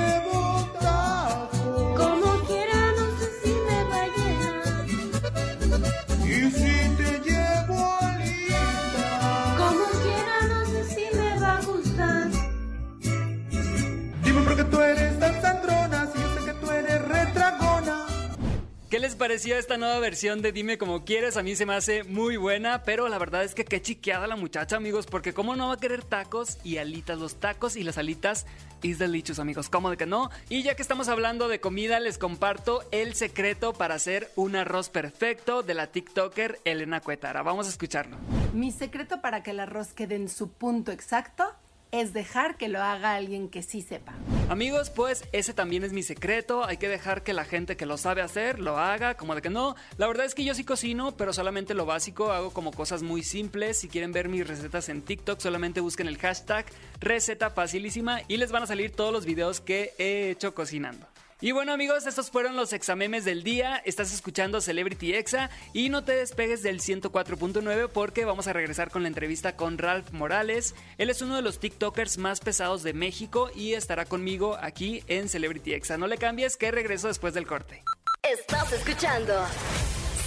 ¿Qué 18.98 19.02
les 19.02 19.14
pareció 19.14 19.56
esta 19.56 19.76
nueva 19.76 20.00
versión 20.00 20.42
de 20.42 20.50
Dime 20.50 20.76
como 20.76 21.04
quieres? 21.04 21.36
A 21.36 21.44
mí 21.44 21.54
se 21.54 21.64
me 21.64 21.74
hace 21.74 22.02
muy 22.02 22.36
buena, 22.36 22.82
pero 22.82 23.06
la 23.06 23.16
verdad 23.16 23.44
es 23.44 23.54
que 23.54 23.64
qué 23.64 23.80
chiqueada 23.80 24.26
la 24.26 24.34
muchacha, 24.34 24.74
amigos, 24.74 25.06
porque 25.06 25.32
cómo 25.32 25.54
no 25.54 25.68
va 25.68 25.74
a 25.74 25.76
querer 25.76 26.02
tacos 26.02 26.58
y 26.64 26.78
alitas, 26.78 27.16
los 27.16 27.36
tacos 27.36 27.76
y 27.76 27.84
las 27.84 27.96
alitas 27.96 28.44
is 28.82 28.98
delicious, 28.98 29.38
amigos, 29.38 29.68
¿cómo 29.68 29.90
de 29.90 29.96
que 29.96 30.06
no? 30.06 30.32
Y 30.48 30.64
ya 30.64 30.74
que 30.74 30.82
estamos 30.82 31.06
hablando 31.06 31.46
de 31.46 31.60
comida, 31.60 32.00
les 32.00 32.18
comparto 32.18 32.82
el 32.90 33.14
secreto 33.14 33.72
para 33.72 33.94
hacer 33.94 34.32
un 34.34 34.56
arroz 34.56 34.88
perfecto 34.88 35.62
de 35.62 35.74
la 35.74 35.86
TikToker 35.86 36.58
Elena 36.64 37.00
Cuetara. 37.00 37.44
Vamos 37.44 37.68
a 37.68 37.70
escucharlo. 37.70 38.16
Mi 38.52 38.72
secreto 38.72 39.20
para 39.20 39.44
que 39.44 39.52
el 39.52 39.60
arroz 39.60 39.92
quede 39.92 40.16
en 40.16 40.28
su 40.28 40.50
punto 40.50 40.90
exacto 40.90 41.54
es 41.92 42.12
dejar 42.12 42.56
que 42.56 42.68
lo 42.68 42.82
haga 42.82 43.14
alguien 43.14 43.48
que 43.48 43.62
sí 43.62 43.82
sepa. 43.82 44.14
Amigos, 44.48 44.90
pues 44.90 45.24
ese 45.32 45.54
también 45.54 45.84
es 45.84 45.92
mi 45.92 46.02
secreto. 46.02 46.64
Hay 46.64 46.76
que 46.76 46.88
dejar 46.88 47.22
que 47.22 47.32
la 47.32 47.44
gente 47.44 47.76
que 47.76 47.86
lo 47.86 47.96
sabe 47.96 48.22
hacer 48.22 48.58
lo 48.58 48.78
haga, 48.78 49.14
como 49.14 49.34
de 49.34 49.42
que 49.42 49.50
no. 49.50 49.76
La 49.96 50.06
verdad 50.06 50.26
es 50.26 50.34
que 50.34 50.44
yo 50.44 50.54
sí 50.54 50.64
cocino, 50.64 51.16
pero 51.16 51.32
solamente 51.32 51.74
lo 51.74 51.86
básico. 51.86 52.32
Hago 52.32 52.52
como 52.52 52.72
cosas 52.72 53.02
muy 53.02 53.22
simples. 53.22 53.78
Si 53.78 53.88
quieren 53.88 54.12
ver 54.12 54.28
mis 54.28 54.46
recetas 54.46 54.88
en 54.88 55.02
TikTok, 55.02 55.40
solamente 55.40 55.80
busquen 55.80 56.08
el 56.08 56.18
hashtag 56.18 56.66
receta 57.00 57.50
facilísima 57.50 58.20
y 58.28 58.36
les 58.36 58.52
van 58.52 58.62
a 58.62 58.66
salir 58.66 58.90
todos 58.90 59.12
los 59.12 59.24
videos 59.24 59.60
que 59.60 59.92
he 59.98 60.30
hecho 60.30 60.54
cocinando. 60.54 61.06
Y 61.40 61.52
bueno 61.52 61.72
amigos, 61.72 62.04
estos 62.06 62.30
fueron 62.30 62.56
los 62.56 62.72
examemes 62.72 63.24
del 63.24 63.44
día. 63.44 63.80
Estás 63.84 64.12
escuchando 64.12 64.60
Celebrity 64.60 65.14
Exa 65.14 65.50
y 65.72 65.88
no 65.88 66.02
te 66.02 66.16
despegues 66.16 66.64
del 66.64 66.80
104.9 66.80 67.88
porque 67.90 68.24
vamos 68.24 68.48
a 68.48 68.52
regresar 68.52 68.90
con 68.90 69.02
la 69.02 69.08
entrevista 69.08 69.54
con 69.54 69.78
Ralph 69.78 70.10
Morales. 70.10 70.74
Él 70.98 71.10
es 71.10 71.22
uno 71.22 71.36
de 71.36 71.42
los 71.42 71.60
TikTokers 71.60 72.18
más 72.18 72.40
pesados 72.40 72.82
de 72.82 72.92
México 72.92 73.52
y 73.54 73.74
estará 73.74 74.04
conmigo 74.04 74.58
aquí 74.60 75.04
en 75.06 75.28
Celebrity 75.28 75.74
Exa. 75.74 75.96
No 75.96 76.08
le 76.08 76.18
cambies 76.18 76.56
que 76.56 76.72
regreso 76.72 77.06
después 77.06 77.34
del 77.34 77.46
corte. 77.46 77.84
Estás 78.22 78.72
escuchando 78.72 79.34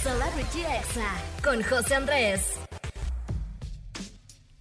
Celebrity 0.02 0.60
Exa 0.60 1.12
con 1.44 1.62
José 1.62 1.94
Andrés. 1.94 2.61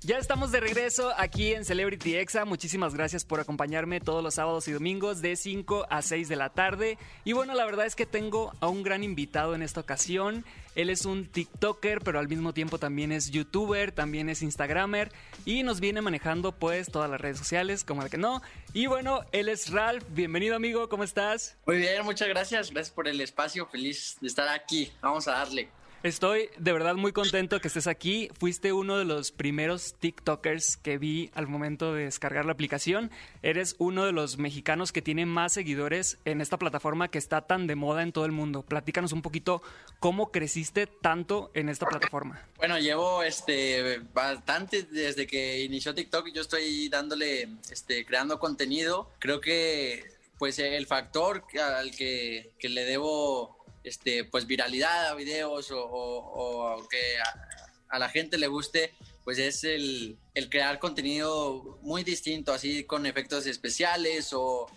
Ya 0.03 0.17
estamos 0.17 0.51
de 0.51 0.59
regreso 0.59 1.13
aquí 1.15 1.53
en 1.53 1.63
Celebrity 1.63 2.15
Exa. 2.15 2.43
Muchísimas 2.43 2.95
gracias 2.95 3.23
por 3.23 3.39
acompañarme 3.39 3.99
todos 3.99 4.23
los 4.23 4.33
sábados 4.33 4.67
y 4.67 4.71
domingos 4.71 5.21
de 5.21 5.35
5 5.35 5.85
a 5.91 6.01
6 6.01 6.27
de 6.27 6.35
la 6.35 6.49
tarde. 6.49 6.97
Y 7.23 7.33
bueno, 7.33 7.53
la 7.53 7.65
verdad 7.65 7.85
es 7.85 7.95
que 7.95 8.07
tengo 8.07 8.51
a 8.61 8.67
un 8.67 8.81
gran 8.81 9.03
invitado 9.03 9.53
en 9.53 9.61
esta 9.61 9.79
ocasión. 9.79 10.43
Él 10.73 10.89
es 10.89 11.05
un 11.05 11.27
TikToker, 11.27 11.99
pero 11.99 12.17
al 12.17 12.27
mismo 12.27 12.51
tiempo 12.51 12.79
también 12.79 13.11
es 13.11 13.29
YouTuber, 13.29 13.91
también 13.91 14.27
es 14.29 14.41
Instagramer 14.41 15.11
y 15.45 15.61
nos 15.61 15.79
viene 15.79 16.01
manejando 16.01 16.51
pues 16.51 16.87
todas 16.87 17.07
las 17.07 17.21
redes 17.21 17.37
sociales, 17.37 17.83
como 17.83 18.03
de 18.03 18.09
que 18.09 18.17
no. 18.17 18.41
Y 18.73 18.87
bueno, 18.87 19.21
él 19.31 19.49
es 19.49 19.69
Ralph. 19.69 20.03
Bienvenido 20.09 20.55
amigo, 20.55 20.89
¿cómo 20.89 21.03
estás? 21.03 21.57
Muy 21.67 21.77
bien, 21.77 22.03
muchas 22.05 22.27
gracias. 22.27 22.71
Gracias 22.71 22.91
por 22.91 23.07
el 23.07 23.21
espacio. 23.21 23.67
Feliz 23.67 24.17
de 24.19 24.29
estar 24.29 24.47
aquí. 24.47 24.91
Vamos 24.99 25.27
a 25.27 25.33
darle. 25.33 25.69
Estoy 26.03 26.49
de 26.57 26.73
verdad 26.73 26.95
muy 26.95 27.11
contento 27.11 27.61
que 27.61 27.67
estés 27.67 27.85
aquí. 27.85 28.29
Fuiste 28.39 28.73
uno 28.73 28.97
de 28.97 29.05
los 29.05 29.31
primeros 29.31 29.93
TikTokers 29.99 30.77
que 30.77 30.97
vi 30.97 31.29
al 31.35 31.47
momento 31.47 31.93
de 31.93 32.05
descargar 32.05 32.45
la 32.45 32.53
aplicación. 32.53 33.11
Eres 33.43 33.75
uno 33.77 34.03
de 34.05 34.11
los 34.11 34.39
mexicanos 34.39 34.91
que 34.91 35.03
tiene 35.03 35.27
más 35.27 35.53
seguidores 35.53 36.17
en 36.25 36.41
esta 36.41 36.57
plataforma 36.57 37.09
que 37.09 37.19
está 37.19 37.41
tan 37.41 37.67
de 37.67 37.75
moda 37.75 38.01
en 38.01 38.13
todo 38.13 38.25
el 38.25 38.31
mundo. 38.31 38.63
Platícanos 38.63 39.11
un 39.11 39.21
poquito 39.21 39.61
cómo 39.99 40.31
creciste 40.31 40.87
tanto 40.87 41.51
en 41.53 41.69
esta 41.69 41.85
plataforma. 41.85 42.47
Bueno, 42.57 42.79
llevo 42.79 43.21
este 43.21 43.99
bastante 44.11 44.81
desde 44.81 45.27
que 45.27 45.61
inició 45.61 45.93
TikTok. 45.93 46.29
Yo 46.33 46.41
estoy 46.41 46.89
dándole, 46.89 47.47
este, 47.69 48.07
creando 48.07 48.39
contenido. 48.39 49.11
Creo 49.19 49.39
que 49.39 50.03
pues 50.39 50.57
el 50.57 50.87
factor 50.87 51.43
al 51.63 51.91
que, 51.91 52.49
que 52.57 52.69
le 52.69 52.85
debo 52.85 53.60
este, 53.83 54.23
pues 54.25 54.47
viralidad 54.47 55.07
a 55.07 55.15
videos 55.15 55.69
o, 55.71 56.87
que 56.89 57.17
a, 57.89 57.99
la 57.99 58.09
gente 58.09 58.37
le 58.37 58.47
guste, 58.47 58.93
pues 59.23 59.37
es 59.37 59.63
el, 59.63 60.17
crear 60.49 60.79
contenido 60.79 61.77
muy 61.81 62.03
distinto, 62.03 62.53
así 62.53 62.83
con 62.85 63.05
efectos 63.05 63.45
especiales 63.45 64.31
o 64.33 64.67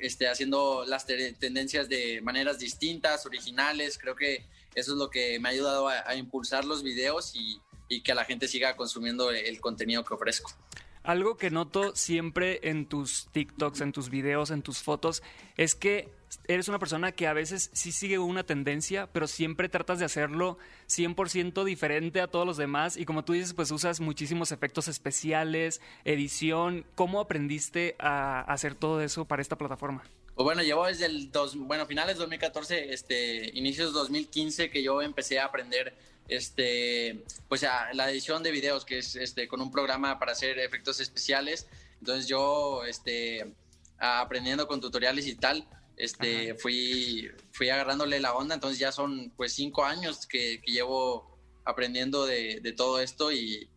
este, 0.00 0.28
haciendo 0.28 0.84
las 0.86 1.06
te- 1.06 1.32
tendencias 1.32 1.88
de 1.88 2.20
maneras 2.20 2.58
distintas, 2.58 3.26
originales. 3.26 3.98
Creo 3.98 4.14
que 4.14 4.46
eso 4.74 4.92
es 4.92 4.98
lo 4.98 5.10
que 5.10 5.38
me 5.40 5.48
ha 5.48 5.52
ayudado 5.52 5.88
a, 5.88 6.04
a 6.06 6.14
impulsar 6.14 6.64
los 6.64 6.82
videos 6.82 7.34
y, 7.34 7.60
y 7.88 8.02
que 8.02 8.14
la 8.14 8.24
gente 8.24 8.48
siga 8.48 8.76
consumiendo 8.76 9.30
el 9.30 9.60
contenido 9.60 10.04
que 10.04 10.14
ofrezco. 10.14 10.52
Algo 11.04 11.36
que 11.36 11.50
noto 11.50 11.96
siempre 11.96 12.60
en 12.62 12.86
tus 12.86 13.28
TikToks, 13.32 13.80
en 13.80 13.92
tus 13.92 14.08
videos, 14.08 14.50
en 14.50 14.62
tus 14.62 14.82
fotos, 14.82 15.22
es 15.56 15.74
que 15.74 16.08
eres 16.46 16.68
una 16.68 16.78
persona 16.78 17.12
que 17.12 17.26
a 17.26 17.32
veces 17.32 17.70
sí 17.72 17.92
sigue 17.92 18.18
una 18.18 18.44
tendencia, 18.44 19.08
pero 19.12 19.26
siempre 19.26 19.68
tratas 19.68 19.98
de 19.98 20.04
hacerlo 20.04 20.58
100% 20.88 21.64
diferente 21.64 22.20
a 22.20 22.28
todos 22.28 22.46
los 22.46 22.56
demás. 22.56 22.96
Y 22.96 23.04
como 23.04 23.24
tú 23.24 23.32
dices, 23.32 23.52
pues 23.54 23.70
usas 23.70 24.00
muchísimos 24.00 24.52
efectos 24.52 24.88
especiales, 24.88 25.80
edición. 26.04 26.86
¿Cómo 26.94 27.20
aprendiste 27.20 27.96
a 27.98 28.40
hacer 28.42 28.74
todo 28.74 29.00
eso 29.00 29.24
para 29.24 29.42
esta 29.42 29.56
plataforma? 29.56 30.04
Pues 30.34 30.44
bueno, 30.44 30.62
llevo 30.62 30.86
desde 30.86 31.06
el 31.06 31.30
dos, 31.30 31.56
bueno, 31.56 31.84
finales 31.84 32.16
2014, 32.16 32.94
este, 32.94 33.50
inicios 33.58 33.92
2015 33.92 34.70
que 34.70 34.82
yo 34.82 35.02
empecé 35.02 35.38
a 35.38 35.44
aprender 35.46 35.94
este, 36.28 37.24
pues 37.48 37.64
a 37.64 37.92
la 37.94 38.10
edición 38.10 38.42
de 38.42 38.50
videos, 38.50 38.84
que 38.84 38.98
es 38.98 39.16
este, 39.16 39.48
con 39.48 39.60
un 39.60 39.70
programa 39.70 40.18
para 40.18 40.32
hacer 40.32 40.58
efectos 40.58 41.00
especiales. 41.00 41.66
Entonces 41.98 42.26
yo, 42.26 42.84
este, 42.84 43.54
aprendiendo 43.98 44.66
con 44.66 44.80
tutoriales 44.80 45.26
y 45.26 45.34
tal, 45.34 45.68
este, 45.96 46.54
fui, 46.54 47.30
fui 47.52 47.68
agarrándole 47.68 48.18
la 48.20 48.34
onda. 48.34 48.54
Entonces 48.54 48.78
ya 48.78 48.92
son 48.92 49.32
pues 49.36 49.52
cinco 49.52 49.84
años 49.84 50.26
que, 50.26 50.60
que 50.60 50.72
llevo 50.72 51.38
aprendiendo 51.64 52.26
de, 52.26 52.60
de 52.60 52.72
todo 52.72 53.00
esto 53.00 53.30
y, 53.30 53.68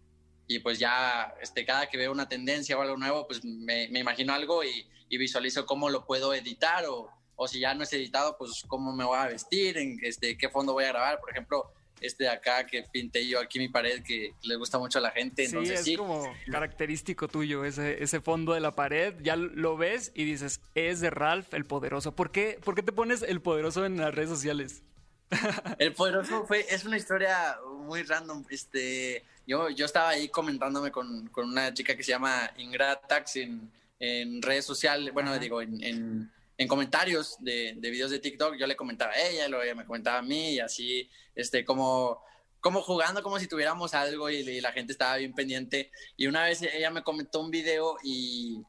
y 0.47 0.59
pues 0.59 0.79
ya 0.79 1.35
este, 1.41 1.65
cada 1.65 1.87
que 1.87 1.97
veo 1.97 2.11
una 2.11 2.27
tendencia 2.27 2.77
o 2.77 2.81
algo 2.81 2.97
nuevo, 2.97 3.27
pues 3.27 3.43
me, 3.43 3.89
me 3.89 3.99
imagino 3.99 4.33
algo 4.33 4.63
y, 4.63 4.87
y 5.09 5.17
visualizo 5.17 5.65
cómo 5.65 5.89
lo 5.89 6.05
puedo 6.05 6.33
editar 6.33 6.85
o, 6.87 7.09
o 7.35 7.47
si 7.47 7.59
ya 7.59 7.73
no 7.73 7.83
es 7.83 7.93
editado, 7.93 8.37
pues 8.37 8.63
cómo 8.67 8.93
me 8.93 9.03
voy 9.03 9.17
a 9.17 9.27
vestir, 9.27 9.77
en 9.77 9.99
este, 10.03 10.37
qué 10.37 10.49
fondo 10.49 10.73
voy 10.73 10.85
a 10.85 10.89
grabar. 10.89 11.19
Por 11.19 11.31
ejemplo, 11.31 11.71
este 12.01 12.25
de 12.25 12.29
acá 12.29 12.65
que 12.65 12.83
pinté 12.83 13.27
yo 13.27 13.39
aquí 13.39 13.59
mi 13.59 13.69
pared 13.69 14.03
que 14.03 14.33
le 14.43 14.55
gusta 14.55 14.77
mucho 14.77 14.99
a 14.99 15.01
la 15.01 15.11
gente. 15.11 15.47
Sí, 15.47 15.57
es 15.57 15.83
sí, 15.83 15.95
como 15.95 16.23
característico 16.51 17.27
tuyo 17.27 17.65
ese, 17.65 18.03
ese 18.03 18.21
fondo 18.21 18.53
de 18.53 18.59
la 18.59 18.75
pared. 18.75 19.15
Ya 19.21 19.35
lo 19.35 19.77
ves 19.77 20.11
y 20.15 20.23
dices, 20.23 20.61
es 20.75 20.99
de 20.99 21.09
Ralph 21.09 21.53
el 21.53 21.65
Poderoso. 21.65 22.15
¿Por 22.15 22.31
qué, 22.31 22.59
¿Por 22.63 22.75
qué 22.75 22.83
te 22.83 22.91
pones 22.91 23.21
el 23.21 23.41
Poderoso 23.41 23.85
en 23.85 23.97
las 23.97 24.13
redes 24.13 24.29
sociales? 24.29 24.83
El 25.79 25.93
poderoso 25.93 26.45
fue, 26.45 26.67
es 26.69 26.85
una 26.85 26.97
historia 26.97 27.57
muy 27.79 28.03
random. 28.03 28.45
Este, 28.49 29.23
yo, 29.47 29.69
yo 29.69 29.85
estaba 29.85 30.09
ahí 30.09 30.29
comentándome 30.29 30.91
con, 30.91 31.27
con 31.29 31.49
una 31.49 31.73
chica 31.73 31.95
que 31.95 32.03
se 32.03 32.11
llama 32.11 32.51
Ingratax 32.57 33.37
en, 33.37 33.71
en 33.99 34.41
redes 34.41 34.65
sociales, 34.65 35.13
bueno, 35.13 35.37
digo, 35.39 35.61
en, 35.61 35.83
en, 35.83 36.31
en 36.57 36.67
comentarios 36.67 37.37
de, 37.39 37.73
de, 37.77 37.89
videos 37.89 38.11
de 38.11 38.19
TikTok, 38.19 38.55
yo 38.55 38.67
le 38.67 38.75
comentaba 38.75 39.11
a 39.11 39.27
ella, 39.27 39.47
luego 39.47 39.63
ella 39.63 39.75
me 39.75 39.85
comentaba 39.85 40.19
a 40.19 40.21
mí 40.21 40.53
y 40.53 40.59
así, 40.59 41.09
este, 41.35 41.65
como, 41.65 42.21
como 42.61 42.81
jugando 42.81 43.21
como 43.21 43.39
si 43.39 43.47
tuviéramos 43.47 43.93
algo 43.93 44.29
y, 44.29 44.37
y 44.37 44.61
la 44.61 44.71
gente 44.71 44.93
estaba 44.93 45.17
bien 45.17 45.33
pendiente. 45.33 45.91
Y 46.15 46.27
una 46.27 46.43
vez 46.43 46.61
ella 46.61 46.91
me 46.91 47.03
comentó 47.03 47.41
un 47.41 47.51
video 47.51 47.97
y, 48.03 48.61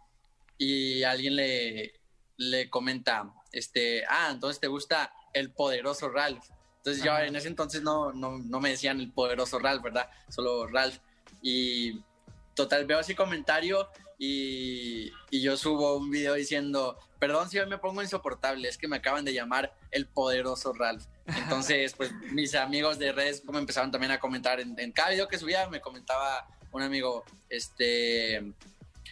y 0.58 1.02
alguien 1.02 1.36
le, 1.36 2.00
le 2.36 2.70
comenta, 2.70 3.32
este, 3.52 4.04
ah, 4.08 4.30
entonces 4.32 4.60
te 4.60 4.66
gusta 4.66 5.12
el 5.32 5.52
poderoso 5.52 6.08
Ralph. 6.08 6.44
Entonces 6.78 7.02
yo 7.02 7.18
en 7.18 7.34
ese 7.34 7.48
entonces 7.48 7.82
no, 7.82 8.12
no, 8.12 8.38
no, 8.38 8.60
me 8.60 8.70
decían 8.70 9.00
el 9.00 9.12
poderoso 9.12 9.58
Ralph, 9.58 9.82
¿verdad? 9.82 10.08
Solo 10.28 10.66
Ralph. 10.68 10.98
Y 11.42 12.00
total, 12.56 12.86
veo 12.86 12.98
ese 12.98 13.14
comentario 13.14 13.88
y, 14.18 15.12
y, 15.30 15.42
yo 15.42 15.56
subo 15.56 15.96
un 15.96 16.10
video 16.10 16.34
diciendo, 16.34 16.98
perdón 17.20 17.48
si 17.50 17.58
hoy 17.58 17.68
me 17.68 17.78
pongo 17.78 18.02
insoportable, 18.02 18.66
es 18.66 18.78
que 18.78 18.88
me 18.88 18.96
acaban 18.96 19.25
de 19.25 19.34
llamar 19.34 19.75
el 19.92 20.06
poderoso 20.06 20.72
Ralph. 20.72 21.04
Entonces, 21.26 21.92
pues 21.94 22.12
mis 22.32 22.54
amigos 22.54 22.98
de 22.98 23.12
redes 23.12 23.42
como 23.44 23.58
empezaron 23.58 23.90
también 23.90 24.12
a 24.12 24.18
comentar 24.18 24.58
en, 24.58 24.75
en 24.80 24.90
cada 24.90 25.10
video 25.10 25.28
que 25.28 25.38
subía, 25.38 25.68
me 25.68 25.80
comentaba 25.80 26.48
un 26.72 26.82
amigo, 26.82 27.25
este, 27.50 28.36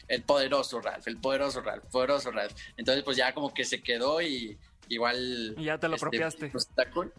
el 0.09 0.23
poderoso 0.23 0.81
Ralph, 0.81 1.07
el 1.07 1.19
poderoso 1.19 1.61
Ralph, 1.61 1.85
poderoso 1.91 2.31
Ralph. 2.31 2.55
Entonces, 2.77 3.05
pues 3.05 3.17
ya 3.17 3.33
como 3.35 3.53
que 3.53 3.65
se 3.65 3.83
quedó 3.83 4.21
y 4.23 4.59
igual. 4.89 5.55
Y 5.57 5.65
ya 5.65 5.79
te 5.79 5.89
lo 5.89 5.95
este, 5.95 6.07
apropiaste. 6.07 6.49
Pues. 6.49 6.69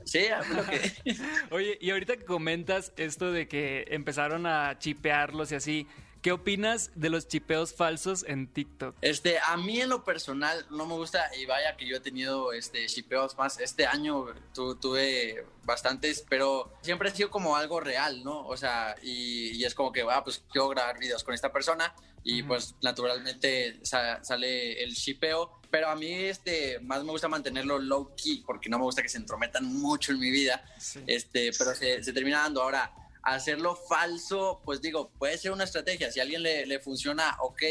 Sí, 0.03 0.25
lo 0.53 0.65
que... 0.65 0.93
Oye, 1.51 1.77
y 1.81 1.91
ahorita 1.91 2.17
que 2.17 2.25
comentas 2.25 2.93
esto 2.97 3.31
de 3.31 3.47
que 3.47 3.85
empezaron 3.89 4.45
a 4.45 4.77
chipearlos 4.79 5.51
y 5.51 5.55
así. 5.55 5.87
¿Qué 6.25 6.31
opinas 6.31 6.89
de 6.95 7.09
los 7.09 7.27
chipeos 7.27 7.75
falsos 7.75 8.25
en 8.27 8.47
TikTok? 8.47 8.95
Este, 9.01 9.37
a 9.37 9.57
mí 9.57 9.79
en 9.79 9.89
lo 9.89 10.03
personal 10.03 10.65
no 10.71 10.87
me 10.87 10.95
gusta 10.95 11.29
y 11.39 11.45
vaya 11.45 11.77
que 11.77 11.85
yo 11.87 11.97
he 11.97 11.99
tenido 11.99 12.51
este 12.51 12.87
chipeos 12.87 13.37
más 13.37 13.59
este 13.59 13.85
año 13.85 14.25
tu, 14.51 14.73
tuve 14.73 15.45
bastantes, 15.65 16.25
pero 16.27 16.73
siempre 16.81 17.09
ha 17.09 17.13
sido 17.13 17.29
como 17.29 17.55
algo 17.55 17.79
real, 17.79 18.23
¿no? 18.23 18.43
O 18.47 18.57
sea, 18.57 18.95
y, 19.03 19.51
y 19.51 19.65
es 19.65 19.75
como 19.75 19.91
que, 19.91 20.01
ah, 20.09 20.23
pues 20.23 20.43
quiero 20.51 20.67
grabar 20.69 20.97
videos 20.97 21.23
con 21.23 21.35
esta 21.35 21.53
persona 21.53 21.93
y 22.23 22.41
pues 22.41 22.73
naturalmente 22.81 23.79
sa 23.83 24.23
sale 24.23 24.83
el 24.83 24.93
shipeo, 24.95 25.61
pero 25.69 25.89
a 25.89 25.95
mí 25.95 26.11
este 26.11 26.79
más 26.79 27.03
me 27.03 27.11
gusta 27.11 27.27
mantenerlo 27.27 27.77
low 27.77 28.15
key 28.15 28.41
porque 28.43 28.67
no 28.67 28.79
me 28.79 28.85
gusta 28.85 29.03
que 29.03 29.09
se 29.09 29.19
entrometan 29.19 29.63
mucho 29.63 30.11
en 30.11 30.19
mi 30.19 30.31
vida, 30.31 30.65
sí. 30.79 31.03
este, 31.05 31.51
pero 31.55 31.75
se, 31.75 32.03
se, 32.03 32.13
termina 32.13 32.41
dando 32.41 32.63
ahora 32.63 32.91
hacerlo 33.25 33.75
falso, 33.75 34.61
pues 34.63 34.81
digo, 34.81 35.09
puede 35.17 35.37
ser 35.37 35.51
una 35.51 35.63
estrategia, 35.63 36.11
si 36.11 36.19
a 36.19 36.23
alguien 36.23 36.43
le, 36.43 36.65
le 36.65 36.79
funciona, 36.79 37.35
ok, 37.41 37.61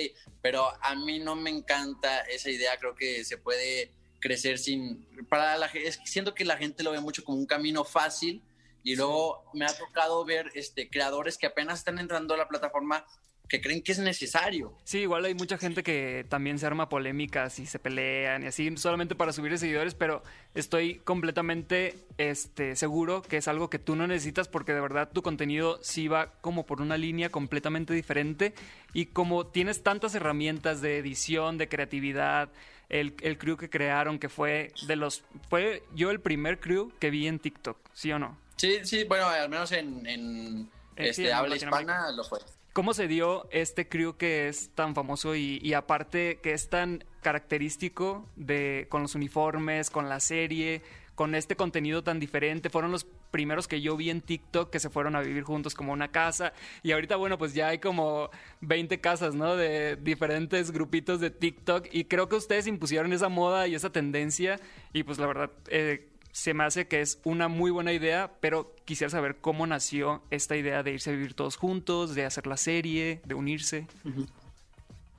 pero 0.42 0.66
a 0.82 0.94
mí 0.94 1.20
no 1.20 1.36
me 1.36 1.50
encanta 1.50 2.20
esa 2.22 2.50
idea, 2.50 2.76
creo 2.78 2.94
que 2.94 3.24
se 3.24 3.38
puede 3.38 3.92
crecer 4.20 4.58
sin, 4.58 5.06
para 5.28 5.56
la 5.56 5.70
siento 6.04 6.34
que 6.34 6.44
la 6.44 6.56
gente 6.56 6.82
lo 6.82 6.92
ve 6.92 7.00
mucho 7.00 7.22
como 7.24 7.38
un 7.38 7.46
camino 7.46 7.84
fácil 7.84 8.42
y 8.82 8.96
luego 8.96 9.44
me 9.52 9.64
ha 9.64 9.78
tocado 9.78 10.24
ver 10.24 10.50
este, 10.54 10.90
creadores 10.90 11.38
que 11.38 11.46
apenas 11.46 11.78
están 11.78 11.98
entrando 11.98 12.34
a 12.34 12.38
la 12.38 12.48
plataforma 12.48 13.06
que 13.48 13.60
creen 13.60 13.82
que 13.82 13.92
es 13.92 13.98
necesario. 13.98 14.74
Sí, 14.84 15.00
igual 15.00 15.24
hay 15.24 15.34
mucha 15.34 15.58
gente 15.58 15.82
que 15.82 16.24
también 16.28 16.58
se 16.58 16.66
arma 16.66 16.88
polémicas 16.88 17.58
y 17.58 17.66
se 17.66 17.78
pelean 17.78 18.42
y 18.42 18.46
así 18.46 18.76
solamente 18.76 19.14
para 19.14 19.32
subir 19.32 19.56
seguidores, 19.58 19.94
pero 19.94 20.22
estoy 20.54 20.96
completamente 20.96 21.94
este, 22.16 22.74
seguro 22.76 23.22
que 23.22 23.36
es 23.36 23.48
algo 23.48 23.68
que 23.68 23.78
tú 23.78 23.96
no 23.96 24.06
necesitas 24.06 24.48
porque 24.48 24.72
de 24.72 24.80
verdad 24.80 25.10
tu 25.12 25.22
contenido 25.22 25.78
sí 25.82 26.08
va 26.08 26.32
como 26.40 26.64
por 26.64 26.80
una 26.80 26.96
línea 26.96 27.28
completamente 27.28 27.92
diferente 27.92 28.54
y 28.92 29.06
como 29.06 29.46
tienes 29.46 29.82
tantas 29.82 30.14
herramientas 30.14 30.80
de 30.80 30.98
edición, 30.98 31.58
de 31.58 31.68
creatividad, 31.68 32.48
el, 32.88 33.14
el 33.22 33.38
crew 33.38 33.56
que 33.56 33.68
crearon 33.68 34.18
que 34.18 34.28
fue 34.28 34.72
de 34.86 34.96
los 34.96 35.22
fue 35.50 35.82
yo 35.94 36.10
el 36.10 36.20
primer 36.20 36.60
crew 36.60 36.92
que 36.98 37.10
vi 37.10 37.26
en 37.26 37.38
TikTok, 37.38 37.76
¿sí 37.92 38.10
o 38.12 38.18
no? 38.18 38.38
Sí, 38.56 38.80
sí, 38.84 39.04
bueno, 39.04 39.26
al 39.26 39.48
menos 39.48 39.72
en, 39.72 40.06
en 40.06 40.70
este, 40.96 41.12
sí, 41.14 41.26
en 41.26 41.34
habla 41.34 41.56
hispana 41.56 42.12
lo 42.12 42.24
fue. 42.24 42.38
¿Cómo 42.74 42.92
se 42.92 43.06
dio 43.06 43.46
este 43.52 43.88
crew 43.88 44.16
que 44.16 44.48
es 44.48 44.70
tan 44.74 44.96
famoso 44.96 45.36
y, 45.36 45.72
aparte 45.74 46.40
que 46.42 46.54
es 46.54 46.68
tan 46.68 47.04
característico 47.22 48.28
de 48.34 48.88
con 48.90 49.02
los 49.02 49.14
uniformes, 49.14 49.90
con 49.90 50.08
la 50.08 50.18
serie, 50.18 50.82
con 51.14 51.36
este 51.36 51.54
contenido 51.54 52.02
tan 52.02 52.18
diferente? 52.18 52.70
Fueron 52.70 52.90
los 52.90 53.06
primeros 53.30 53.68
que 53.68 53.80
yo 53.80 53.96
vi 53.96 54.10
en 54.10 54.22
TikTok 54.22 54.70
que 54.70 54.80
se 54.80 54.90
fueron 54.90 55.14
a 55.14 55.20
vivir 55.20 55.44
juntos 55.44 55.76
como 55.76 55.92
una 55.92 56.10
casa 56.10 56.52
y 56.82 56.90
ahorita 56.90 57.14
bueno 57.14 57.38
pues 57.38 57.54
ya 57.54 57.68
hay 57.68 57.78
como 57.78 58.30
20 58.62 59.00
casas, 59.00 59.36
¿no? 59.36 59.54
De 59.54 59.94
diferentes 59.94 60.72
grupitos 60.72 61.20
de 61.20 61.30
TikTok 61.30 61.86
y 61.92 62.06
creo 62.06 62.28
que 62.28 62.34
ustedes 62.34 62.66
impusieron 62.66 63.12
esa 63.12 63.28
moda 63.28 63.68
y 63.68 63.76
esa 63.76 63.90
tendencia 63.90 64.58
y 64.92 65.04
pues 65.04 65.18
la 65.18 65.28
verdad 65.28 65.50
eh, 65.68 66.08
se 66.34 66.52
me 66.52 66.64
hace 66.64 66.88
que 66.88 67.00
es 67.00 67.20
una 67.22 67.46
muy 67.46 67.70
buena 67.70 67.92
idea, 67.92 68.32
pero 68.40 68.74
quisiera 68.84 69.08
saber 69.08 69.36
cómo 69.36 69.68
nació 69.68 70.20
esta 70.30 70.56
idea 70.56 70.82
de 70.82 70.90
irse 70.90 71.10
a 71.10 71.12
vivir 71.12 71.34
todos 71.34 71.54
juntos, 71.54 72.16
de 72.16 72.24
hacer 72.24 72.48
la 72.48 72.56
serie, 72.56 73.22
de 73.24 73.34
unirse. 73.34 73.86
Uh 74.02 74.08
-huh. 74.08 74.28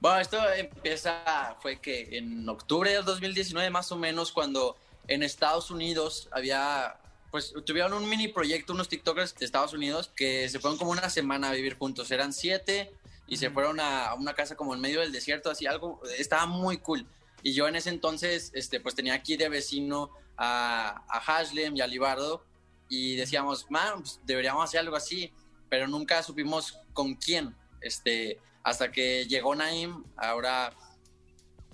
Bueno, 0.01 0.19
esto 0.19 0.37
empieza, 0.51 1.55
fue 1.61 1.79
que 1.79 2.17
en 2.17 2.47
octubre 2.49 2.91
del 2.91 3.05
2019 3.05 3.69
más 3.69 3.93
o 3.93 3.95
menos, 3.95 4.33
cuando 4.33 4.75
en 5.07 5.23
Estados 5.23 5.71
Unidos 5.71 6.27
había, 6.33 6.97
pues 7.31 7.53
tuvieron 7.65 7.93
un 7.93 8.09
mini 8.09 8.27
proyecto, 8.27 8.73
unos 8.73 8.89
TikTokers 8.89 9.35
de 9.35 9.45
Estados 9.45 9.71
Unidos, 9.71 10.11
que 10.17 10.49
se 10.49 10.59
fueron 10.59 10.77
como 10.77 10.91
una 10.91 11.09
semana 11.09 11.47
a 11.47 11.53
vivir 11.53 11.77
juntos, 11.77 12.11
eran 12.11 12.33
siete 12.33 12.91
y 13.25 13.37
se 13.37 13.49
fueron 13.49 13.79
a, 13.79 14.07
a 14.07 14.15
una 14.15 14.33
casa 14.33 14.57
como 14.57 14.73
en 14.73 14.81
medio 14.81 14.99
del 14.99 15.13
desierto, 15.13 15.49
así 15.49 15.65
algo, 15.65 16.01
estaba 16.17 16.45
muy 16.45 16.79
cool. 16.79 17.07
Y 17.41 17.53
yo 17.53 17.69
en 17.69 17.77
ese 17.77 17.89
entonces, 17.89 18.51
este, 18.53 18.81
pues 18.81 18.95
tenía 18.95 19.13
aquí 19.13 19.37
de 19.37 19.47
vecino 19.47 20.11
a, 20.37 21.03
a 21.07 21.17
Haslem 21.17 21.75
y 21.75 21.81
a 21.81 21.87
Libardo 21.87 22.45
y 22.89 23.15
decíamos, 23.15 23.69
man, 23.69 24.01
pues 24.01 24.19
deberíamos 24.25 24.63
hacer 24.63 24.79
algo 24.81 24.95
así, 24.95 25.31
pero 25.69 25.87
nunca 25.87 26.21
supimos 26.23 26.79
con 26.93 27.15
quién, 27.15 27.55
este, 27.81 28.39
hasta 28.63 28.91
que 28.91 29.25
llegó 29.25 29.55
Naim, 29.55 30.03
ahora 30.15 30.73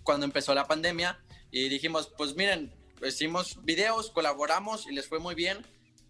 cuando 0.04 0.26
empezó 0.26 0.54
la 0.54 0.68
pandemia, 0.68 1.20
y 1.52 1.70
dijimos, 1.70 2.12
pues 2.18 2.36
miren, 2.36 2.74
hicimos 3.06 3.64
videos, 3.64 4.10
colaboramos 4.12 4.88
y 4.88 4.94
les 4.94 5.08
fue 5.08 5.20
muy 5.20 5.36
bien, 5.36 5.66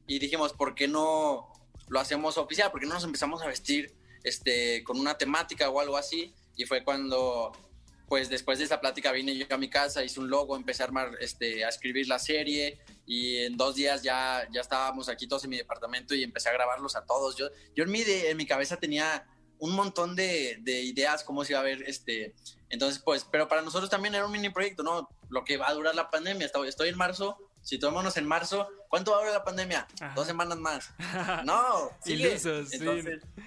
y 0.07 0.19
dijimos, 0.19 0.53
¿por 0.53 0.75
qué 0.75 0.87
no 0.87 1.51
lo 1.87 1.99
hacemos 1.99 2.37
oficial? 2.37 2.71
¿Por 2.71 2.81
qué 2.81 2.87
no 2.87 2.93
nos 2.93 3.03
empezamos 3.03 3.41
a 3.41 3.47
vestir 3.47 3.93
este, 4.23 4.83
con 4.83 4.99
una 4.99 5.17
temática 5.17 5.69
o 5.69 5.79
algo 5.79 5.97
así? 5.97 6.33
Y 6.55 6.65
fue 6.65 6.83
cuando 6.83 7.51
pues 8.11 8.27
después 8.27 8.59
de 8.59 8.65
esa 8.65 8.81
plática 8.81 9.13
vine 9.13 9.37
yo 9.37 9.45
a 9.49 9.57
mi 9.57 9.69
casa, 9.69 10.03
hice 10.03 10.19
un 10.19 10.29
logo, 10.29 10.57
empecé 10.57 10.83
a 10.83 10.87
armar, 10.87 11.11
este, 11.21 11.63
a 11.63 11.69
escribir 11.69 12.09
la 12.09 12.19
serie 12.19 12.77
y 13.05 13.37
en 13.37 13.55
dos 13.55 13.75
días 13.75 14.03
ya, 14.03 14.45
ya 14.51 14.59
estábamos 14.59 15.07
aquí 15.07 15.29
todos 15.29 15.45
en 15.45 15.51
mi 15.51 15.55
departamento 15.55 16.13
y 16.13 16.21
empecé 16.21 16.49
a 16.49 16.51
grabarlos 16.51 16.97
a 16.97 17.05
todos. 17.05 17.37
Yo, 17.37 17.47
yo 17.73 17.85
en, 17.85 17.89
mi 17.89 18.03
de, 18.03 18.29
en 18.29 18.35
mi 18.35 18.45
cabeza 18.45 18.75
tenía 18.75 19.25
un 19.59 19.71
montón 19.71 20.13
de, 20.17 20.57
de, 20.59 20.81
ideas 20.81 21.23
cómo 21.23 21.45
se 21.45 21.53
iba 21.53 21.61
a 21.61 21.63
ver 21.63 21.83
este. 21.87 22.35
Entonces, 22.67 23.01
pues, 23.01 23.25
pero 23.31 23.47
para 23.47 23.61
nosotros 23.61 23.89
también 23.89 24.13
era 24.13 24.25
un 24.25 24.31
mini 24.33 24.49
proyecto, 24.49 24.83
¿no? 24.83 25.07
Lo 25.29 25.45
que 25.45 25.55
va 25.55 25.69
a 25.69 25.73
durar 25.73 25.95
la 25.95 26.09
pandemia. 26.09 26.47
Estoy, 26.47 26.67
estoy 26.67 26.89
en 26.89 26.97
marzo, 26.97 27.37
si 27.61 27.79
tomémonos 27.79 28.17
en 28.17 28.27
marzo, 28.27 28.67
¿cuánto 28.89 29.11
va 29.11 29.19
a 29.19 29.19
durar 29.21 29.35
la 29.35 29.45
pandemia? 29.45 29.87
Ajá. 30.01 30.15
Dos 30.15 30.27
semanas 30.27 30.57
más. 30.57 30.89
no, 31.45 31.91
sigue. 32.03 32.33
Entonces, 32.35 32.77
sí. 32.77 33.45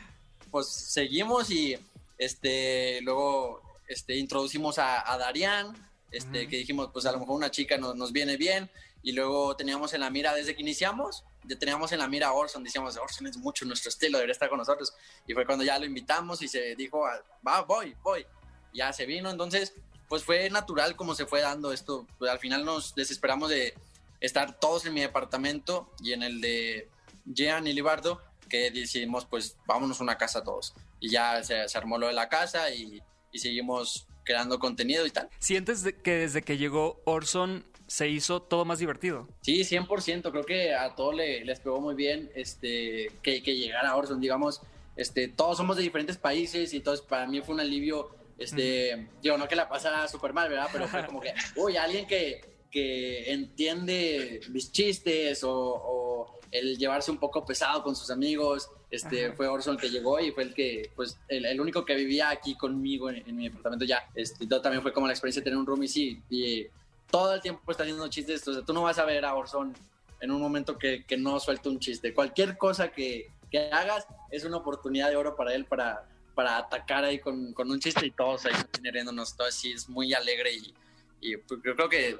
pues 0.50 0.68
seguimos 0.68 1.50
y 1.50 1.76
este, 2.16 3.02
luego 3.02 3.63
este, 3.88 4.16
introducimos 4.16 4.78
a, 4.78 5.12
a 5.12 5.18
Darian, 5.18 5.74
este, 6.10 6.28
uh 6.28 6.42
-huh. 6.42 6.48
que 6.48 6.56
dijimos, 6.58 6.90
pues 6.92 7.06
a 7.06 7.12
lo 7.12 7.18
mejor 7.18 7.36
una 7.36 7.50
chica 7.50 7.76
nos, 7.76 7.96
nos, 7.96 8.12
viene 8.12 8.36
bien, 8.36 8.70
y 9.02 9.12
luego 9.12 9.54
teníamos 9.56 9.92
en 9.92 10.00
la 10.00 10.10
mira, 10.10 10.34
desde 10.34 10.54
que 10.54 10.62
iniciamos, 10.62 11.24
ya 11.44 11.58
teníamos 11.58 11.92
en 11.92 11.98
la 11.98 12.08
mira 12.08 12.28
a 12.28 12.32
Orson, 12.32 12.64
decíamos, 12.64 12.96
Orson 12.96 13.26
es 13.26 13.36
mucho 13.36 13.64
nuestro 13.66 13.90
estilo, 13.90 14.18
debería 14.18 14.32
estar 14.32 14.48
con 14.48 14.58
nosotros, 14.58 14.94
y 15.26 15.34
fue 15.34 15.44
cuando 15.44 15.64
ya 15.64 15.78
lo 15.78 15.84
invitamos 15.84 16.40
y 16.42 16.48
se 16.48 16.74
dijo, 16.76 17.04
ah, 17.06 17.20
va, 17.46 17.62
voy, 17.62 17.94
voy, 18.02 18.26
ya 18.72 18.92
se 18.92 19.06
vino, 19.06 19.30
entonces, 19.30 19.74
pues 20.08 20.22
fue 20.24 20.48
natural 20.50 20.96
como 20.96 21.14
se 21.14 21.26
fue 21.26 21.40
dando 21.40 21.72
esto, 21.72 22.06
pues 22.18 22.30
al 22.30 22.38
final 22.38 22.64
nos 22.64 22.94
desesperamos 22.94 23.50
de 23.50 23.74
estar 24.20 24.58
todos 24.58 24.86
en 24.86 24.94
mi 24.94 25.00
departamento 25.00 25.90
y 26.00 26.12
en 26.12 26.22
el 26.22 26.40
de 26.40 26.88
Jean 27.26 27.66
y 27.66 27.72
Libardo, 27.72 28.22
que 28.48 28.70
decidimos, 28.70 29.26
pues 29.26 29.56
vámonos 29.66 30.00
a 30.00 30.04
una 30.04 30.16
casa 30.16 30.44
todos, 30.44 30.74
y 31.00 31.10
ya 31.10 31.42
se, 31.42 31.68
se 31.68 31.76
armó 31.76 31.98
lo 31.98 32.06
de 32.06 32.12
la 32.12 32.28
casa 32.28 32.70
y 32.70 33.02
y 33.34 33.40
seguimos 33.40 34.06
creando 34.22 34.58
contenido 34.58 35.04
y 35.04 35.10
tal. 35.10 35.28
¿Sientes 35.38 35.84
que 36.02 36.12
desde 36.12 36.42
que 36.42 36.56
llegó 36.56 37.02
Orson 37.04 37.64
se 37.86 38.08
hizo 38.08 38.40
todo 38.40 38.64
más 38.64 38.78
divertido? 38.78 39.28
Sí, 39.42 39.60
100%. 39.60 40.30
Creo 40.30 40.44
que 40.44 40.74
a 40.74 40.94
todos 40.94 41.14
le, 41.14 41.44
les 41.44 41.60
pegó 41.60 41.80
muy 41.80 41.94
bien 41.94 42.30
este, 42.34 43.10
que, 43.22 43.42
que 43.42 43.56
llegara 43.56 43.94
Orson. 43.96 44.20
Digamos, 44.20 44.62
este, 44.96 45.28
todos 45.28 45.58
somos 45.58 45.76
de 45.76 45.82
diferentes 45.82 46.16
países 46.16 46.72
y 46.72 46.78
entonces 46.78 47.04
para 47.04 47.26
mí 47.26 47.42
fue 47.42 47.56
un 47.56 47.60
alivio. 47.60 48.14
Este, 48.38 48.96
mm. 48.96 49.08
Digo, 49.20 49.36
no 49.36 49.48
que 49.48 49.56
la 49.56 49.68
pasara 49.68 50.08
súper 50.08 50.32
mal, 50.32 50.48
¿verdad? 50.48 50.68
Pero 50.72 50.88
fue 50.88 51.04
como 51.04 51.20
que, 51.20 51.34
uy, 51.56 51.76
alguien 51.76 52.06
que, 52.06 52.40
que 52.70 53.30
entiende 53.32 54.40
mis 54.50 54.72
chistes 54.72 55.44
o, 55.44 55.52
o 55.52 56.40
el 56.50 56.78
llevarse 56.78 57.10
un 57.10 57.18
poco 57.18 57.44
pesado 57.44 57.82
con 57.82 57.96
sus 57.96 58.10
amigos, 58.10 58.70
Este, 58.94 59.26
Ajá. 59.26 59.34
fue 59.34 59.48
Orson 59.48 59.74
el 59.74 59.80
que 59.80 59.90
llegó 59.90 60.20
y 60.20 60.30
fue 60.30 60.44
el 60.44 60.54
que, 60.54 60.90
pues, 60.94 61.18
el, 61.28 61.44
el 61.44 61.60
único 61.60 61.84
que 61.84 61.94
vivía 61.94 62.30
aquí 62.30 62.56
conmigo 62.56 63.10
en, 63.10 63.16
en 63.28 63.36
mi 63.36 63.44
departamento 63.48 63.84
ya. 63.84 64.08
Este, 64.14 64.46
todo 64.46 64.60
también 64.60 64.82
fue 64.82 64.92
como 64.92 65.06
la 65.06 65.12
experiencia 65.12 65.40
de 65.40 65.44
tener 65.44 65.58
un 65.58 65.66
roomie, 65.66 65.88
sí, 65.88 66.22
y 66.30 66.66
todo 67.10 67.34
el 67.34 67.40
tiempo 67.40 67.70
está 67.70 67.82
haciendo 67.82 68.08
chistes, 68.08 68.46
o 68.48 68.54
sea, 68.54 68.62
tú 68.62 68.72
no 68.72 68.82
vas 68.82 68.98
a 68.98 69.04
ver 69.04 69.24
a 69.24 69.34
Orson 69.34 69.74
en 70.20 70.30
un 70.30 70.40
momento 70.40 70.78
que, 70.78 71.04
que 71.04 71.16
no 71.16 71.38
suelte 71.38 71.68
un 71.68 71.78
chiste. 71.78 72.14
Cualquier 72.14 72.56
cosa 72.56 72.90
que, 72.90 73.30
que 73.50 73.70
hagas 73.70 74.06
es 74.30 74.44
una 74.44 74.56
oportunidad 74.56 75.10
de 75.10 75.16
oro 75.16 75.36
para 75.36 75.54
él 75.54 75.64
para, 75.64 76.08
para 76.34 76.56
atacar 76.56 77.04
ahí 77.04 77.18
con, 77.18 77.52
con 77.52 77.70
un 77.70 77.78
chiste 77.78 78.06
y 78.06 78.10
todos 78.10 78.46
ahí 78.46 78.54
riéndonos, 78.82 79.36
todo 79.36 79.46
así, 79.48 79.72
es 79.72 79.88
muy 79.88 80.14
alegre 80.14 80.54
y, 80.54 80.74
y 81.20 81.36
pues, 81.36 81.60
yo 81.64 81.76
creo 81.76 81.88
que 81.88 82.16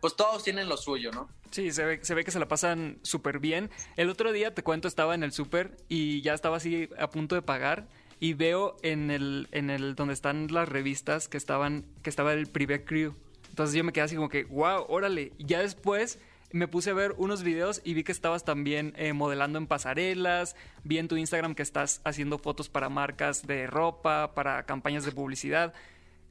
pues 0.00 0.16
todos 0.16 0.44
tienen 0.44 0.68
lo 0.68 0.76
suyo, 0.76 1.10
¿no? 1.12 1.28
Sí, 1.50 1.70
se 1.72 1.84
ve, 1.84 2.00
que 2.00 2.30
se 2.30 2.38
la 2.38 2.48
pasan 2.48 2.98
súper 3.02 3.38
bien. 3.38 3.70
El 3.96 4.10
otro 4.10 4.32
día, 4.32 4.54
te 4.54 4.62
cuento, 4.62 4.88
estaba 4.88 5.14
en 5.14 5.22
el 5.22 5.32
súper 5.32 5.76
y 5.88 6.20
ya 6.22 6.34
estaba 6.34 6.56
así 6.58 6.88
a 6.98 7.08
punto 7.08 7.34
de 7.34 7.42
pagar 7.42 7.86
y 8.20 8.34
veo 8.34 8.76
en 8.82 9.10
el, 9.10 9.48
en 9.52 9.70
el 9.70 9.94
donde 9.94 10.14
están 10.14 10.48
las 10.50 10.68
revistas 10.68 11.28
que 11.28 11.36
estaban, 11.36 11.84
que 12.02 12.10
estaba 12.10 12.32
el 12.32 12.46
Privé 12.46 12.84
Crew. 12.84 13.14
Entonces 13.48 13.74
yo 13.74 13.84
me 13.84 13.92
quedé 13.92 14.04
así 14.04 14.16
como 14.16 14.28
que, 14.28 14.44
wow, 14.44 14.84
órale. 14.88 15.32
Ya 15.38 15.60
después 15.60 16.18
me 16.52 16.68
puse 16.68 16.90
a 16.90 16.94
ver 16.94 17.14
unos 17.18 17.42
videos 17.42 17.80
y 17.84 17.94
vi 17.94 18.04
que 18.04 18.12
estabas 18.12 18.44
también 18.44 18.94
eh, 18.96 19.12
modelando 19.12 19.58
en 19.58 19.66
pasarelas, 19.66 20.56
vi 20.84 20.98
en 20.98 21.08
tu 21.08 21.16
Instagram 21.16 21.54
que 21.54 21.62
estás 21.62 22.00
haciendo 22.04 22.38
fotos 22.38 22.68
para 22.68 22.88
marcas 22.88 23.46
de 23.46 23.66
ropa, 23.66 24.34
para 24.34 24.64
campañas 24.64 25.04
de 25.04 25.12
publicidad. 25.12 25.74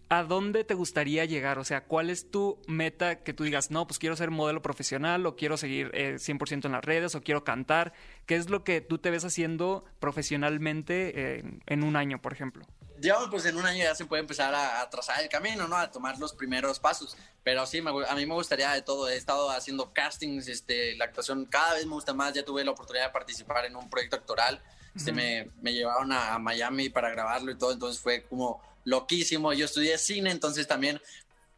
¿A 0.08 0.24
dónde 0.24 0.64
te 0.64 0.76
gustaría 0.76 1.26
llegar? 1.26 1.58
O 1.58 1.64
sea, 1.64 1.86
¿cuál 1.86 2.12
es 2.12 2.30
tu 2.30 2.60
meta 2.68 3.24
que 3.24 3.34
tú 3.34 3.44
digas, 3.44 3.72
no, 3.72 3.88
pues 3.88 3.98
quiero 3.98 4.16
ser 4.16 4.30
modelo 4.30 4.62
profesional 4.62 5.26
o 5.26 5.36
quiero 5.36 5.58
seguir 5.58 5.90
eh, 5.94 6.16
100% 6.20 6.66
en 6.66 6.72
las 6.74 6.86
redes 6.86 7.16
o 7.16 7.22
quiero 7.22 7.44
cantar? 7.44 7.94
¿Qué 8.28 8.36
es 8.36 8.50
lo 8.50 8.64
que 8.64 8.82
tú 8.82 9.00
te 9.00 9.10
ves 9.10 9.26
haciendo 9.26 9.84
profesionalmente 10.00 11.38
eh, 11.38 11.44
en 11.66 11.84
un 11.84 11.96
año, 11.96 12.22
por 12.22 12.34
ejemplo? 12.34 12.66
Digamos, 12.98 13.30
pues 13.30 13.46
en 13.46 13.58
un 13.58 13.66
año 13.66 13.84
ya 13.84 13.96
se 13.96 14.06
puede 14.06 14.22
empezar 14.22 14.54
a, 14.54 14.82
a 14.82 14.90
trazar 14.90 15.22
el 15.22 15.30
camino, 15.30 15.68
¿no? 15.68 15.78
A 15.78 15.92
tomar 15.92 16.18
los 16.18 16.34
primeros 16.34 16.80
pasos. 16.80 17.16
Pero 17.44 17.66
sí, 17.66 17.82
me 17.82 17.92
a 17.92 18.16
mí 18.16 18.26
me 18.26 18.34
gustaría 18.34 18.72
de 18.72 18.82
todo. 18.82 19.10
He 19.10 19.16
estado 19.16 19.50
haciendo 19.50 19.94
castings, 19.94 20.48
este, 20.48 20.96
la 20.96 21.06
actuación 21.06 21.46
cada 21.46 21.74
vez 21.74 21.86
me 21.86 21.94
gusta 21.94 22.14
más. 22.14 22.34
Ya 22.34 22.44
tuve 22.44 22.64
la 22.64 22.72
oportunidad 22.72 23.06
de 23.08 23.12
participar 23.12 23.66
en 23.66 23.76
un 23.76 23.90
proyecto 23.90 24.16
actoral. 24.16 24.62
Este, 24.96 25.12
me, 25.12 25.52
me 25.62 25.74
llevaron 25.74 26.12
a, 26.14 26.36
a 26.36 26.40
Miami 26.40 26.90
para 26.90 27.10
grabarlo 27.10 27.52
y 27.52 27.58
todo, 27.58 27.74
entonces 27.74 28.02
fue 28.02 28.24
como 28.24 28.62
loquísimo. 28.86 29.52
Yo 29.52 29.66
estudié 29.66 29.98
cine, 29.98 30.32
entonces 30.32 30.68
también, 30.68 31.02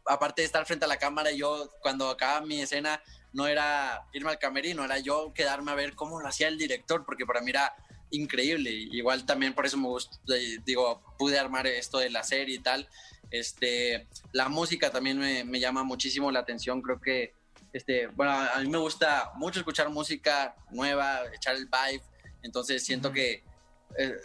aparte 0.04 0.42
de 0.42 0.46
estar 0.46 0.66
frente 0.66 0.86
a 0.86 0.88
la 0.88 0.96
cámara, 0.96 1.30
yo 1.30 1.70
cuando 1.80 2.10
acababa 2.10 2.44
mi 2.44 2.60
escena 2.60 3.00
no 3.32 3.46
era 3.46 4.04
irme 4.12 4.30
al 4.30 4.38
camerino, 4.38 4.84
era 4.84 4.98
yo 4.98 5.32
quedarme 5.32 5.70
a 5.70 5.74
ver 5.74 5.94
cómo 5.94 6.20
lo 6.20 6.26
hacía 6.26 6.48
el 6.48 6.58
director, 6.58 7.04
porque 7.04 7.26
para 7.26 7.40
mí 7.40 7.50
era 7.50 7.76
increíble. 8.10 8.70
Igual 8.70 9.24
también 9.26 9.54
por 9.54 9.66
eso 9.66 9.76
me 9.76 9.88
gustó, 9.88 10.18
digo, 10.64 11.02
pude 11.18 11.38
armar 11.38 11.66
esto 11.66 11.98
de 11.98 12.10
la 12.10 12.22
serie 12.22 12.56
y 12.56 12.60
tal. 12.60 12.88
Este, 13.30 14.06
la 14.32 14.48
música 14.48 14.90
también 14.90 15.18
me, 15.18 15.44
me 15.44 15.60
llama 15.60 15.82
muchísimo 15.84 16.30
la 16.30 16.40
atención, 16.40 16.80
creo 16.80 17.00
que, 17.00 17.34
este, 17.72 18.06
bueno, 18.08 18.32
a 18.32 18.58
mí 18.60 18.68
me 18.68 18.78
gusta 18.78 19.32
mucho 19.34 19.60
escuchar 19.60 19.90
música 19.90 20.56
nueva, 20.70 21.20
echar 21.34 21.54
el 21.54 21.66
vibe, 21.66 22.02
entonces 22.42 22.82
siento 22.82 23.12
que 23.12 23.44
eh, 23.98 24.16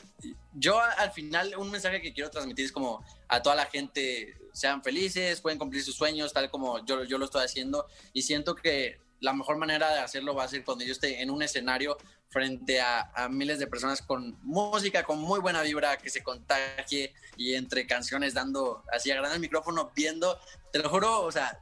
yo 0.53 0.79
al 0.79 1.11
final 1.11 1.53
un 1.57 1.69
mensaje 1.69 2.01
que 2.01 2.13
quiero 2.13 2.29
transmitir 2.29 2.65
es 2.65 2.71
como 2.71 3.03
a 3.27 3.41
toda 3.41 3.55
la 3.55 3.65
gente, 3.65 4.35
sean 4.53 4.83
felices, 4.83 5.41
pueden 5.41 5.59
cumplir 5.59 5.83
sus 5.83 5.95
sueños, 5.95 6.31
tal 6.31 6.49
como 6.49 6.85
yo, 6.85 7.03
yo 7.03 7.17
lo 7.17 7.25
estoy 7.25 7.43
haciendo, 7.43 7.87
y 8.13 8.21
siento 8.21 8.55
que 8.55 8.99
la 9.23 9.33
mejor 9.33 9.57
manera 9.57 9.89
de 9.93 9.99
hacerlo 9.99 10.35
va 10.35 10.43
a 10.43 10.47
ser 10.47 10.63
cuando 10.63 10.83
yo 10.83 10.91
esté 10.91 11.21
en 11.21 11.31
un 11.31 11.41
escenario 11.41 11.97
frente 12.29 12.81
a, 12.81 13.11
a 13.15 13.29
miles 13.29 13.57
de 13.59 13.67
personas 13.67 14.01
con 14.01 14.37
música, 14.43 15.03
con 15.03 15.19
muy 15.19 15.39
buena 15.39 15.61
vibra, 15.61 15.97
que 15.97 16.09
se 16.09 16.21
contagie 16.21 17.13
y 17.37 17.55
entre 17.55 17.87
canciones 17.87 18.33
dando, 18.33 18.83
así 18.91 19.11
agarrando 19.11 19.35
el 19.35 19.41
micrófono, 19.41 19.91
viendo, 19.95 20.37
te 20.71 20.79
lo 20.79 20.89
juro, 20.89 21.21
o 21.21 21.31
sea, 21.31 21.59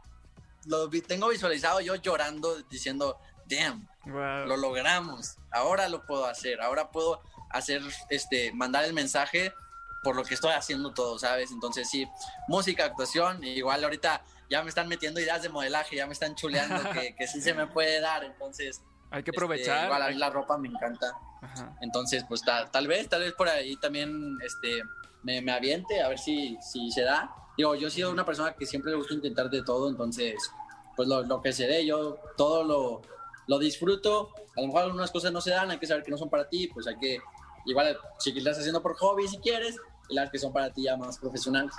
lo 0.66 0.88
vi- 0.90 1.02
tengo 1.02 1.28
visualizado 1.28 1.82
yo 1.82 1.96
llorando, 1.96 2.62
diciendo, 2.64 3.20
damn, 3.48 3.88
lo 4.48 4.58
logramos, 4.58 5.36
ahora 5.52 5.88
lo 5.90 6.06
puedo 6.06 6.26
hacer, 6.26 6.62
ahora 6.62 6.90
puedo 6.90 7.22
hacer, 7.52 7.82
este, 8.10 8.52
mandar 8.54 8.86
el 8.86 8.94
mensaje 8.94 9.54
por 10.04 10.16
lo 10.16 10.24
que 10.24 10.34
estoy 10.34 10.54
haciendo 10.54 10.94
todo, 10.94 11.20
¿sabes? 11.20 11.52
Entonces 11.52 11.90
sí, 11.90 12.08
música, 12.48 12.86
actuación, 12.86 13.44
igual 13.44 13.84
ahorita 13.84 14.24
ya 14.52 14.62
me 14.62 14.70
están 14.70 14.88
metiendo 14.88 15.20
ideas 15.20 15.42
de 15.42 15.50
modelaje, 15.50 15.96
ya 15.96 16.06
me 16.06 16.14
están 16.14 16.36
chuleando 16.36 16.76
que, 16.94 17.16
que 17.16 17.26
sí 17.28 17.42
se 17.42 17.54
me 17.54 17.66
puede 17.68 18.00
dar, 18.02 18.24
entonces... 18.24 18.84
Hay 19.10 19.24
que 19.24 19.32
este, 19.32 19.40
aprovechar. 19.40 19.86
igual 19.86 20.02
a 20.04 20.08
mí 20.10 20.16
la 20.16 20.30
ropa 20.30 20.58
me 20.58 20.68
encanta. 20.70 21.12
Ajá. 21.42 21.76
Entonces, 21.82 22.24
pues 22.30 22.42
ta- 22.44 22.70
tal 22.72 22.88
vez, 22.88 23.10
tal 23.10 23.22
vez 23.22 23.34
por 23.34 23.50
ahí 23.50 23.76
también 23.78 24.38
este, 24.42 24.84
me, 25.24 25.42
me 25.42 25.52
aviente 25.52 26.02
a 26.02 26.08
ver 26.08 26.18
si, 26.20 26.58
si 26.62 26.90
se 26.92 27.02
da. 27.02 27.30
Digo, 27.58 27.76
yo 27.76 27.88
he 27.90 27.92
sido 27.92 28.10
una 28.10 28.26
persona 28.26 28.54
que 28.54 28.66
siempre 28.66 28.92
le 28.92 28.98
gusta 28.98 29.14
intentar 29.14 29.50
de 29.50 29.64
todo, 29.64 29.90
entonces, 29.90 30.36
pues 30.96 31.10
lo, 31.10 31.24
lo 31.24 31.42
que 31.42 31.52
se 31.52 31.68
dé, 31.68 31.86
yo 31.86 32.20
todo 32.38 32.64
lo, 32.64 33.02
lo 33.48 33.60
disfruto. 33.60 34.30
A 34.56 34.62
lo 34.62 34.68
mejor 34.68 34.84
algunas 34.84 35.12
cosas 35.12 35.34
no 35.34 35.42
se 35.42 35.52
dan, 35.52 35.70
hay 35.72 35.78
que 35.78 35.88
saber 35.88 36.04
que 36.06 36.12
no 36.12 36.18
son 36.18 36.30
para 36.30 36.48
ti, 36.48 36.70
pues 36.74 36.88
hay 36.88 36.98
que, 36.98 37.20
igual, 37.66 37.98
seguirlas 38.18 38.58
haciendo 38.60 38.82
por 38.82 38.96
hobby 38.96 39.28
si 39.28 39.40
quieres, 39.40 39.76
y 40.08 40.16
las 40.16 40.30
que 40.30 40.40
son 40.40 40.54
para 40.54 40.72
ti 40.72 40.84
ya 40.84 40.96
más 40.96 41.18
profesionales. 41.18 41.74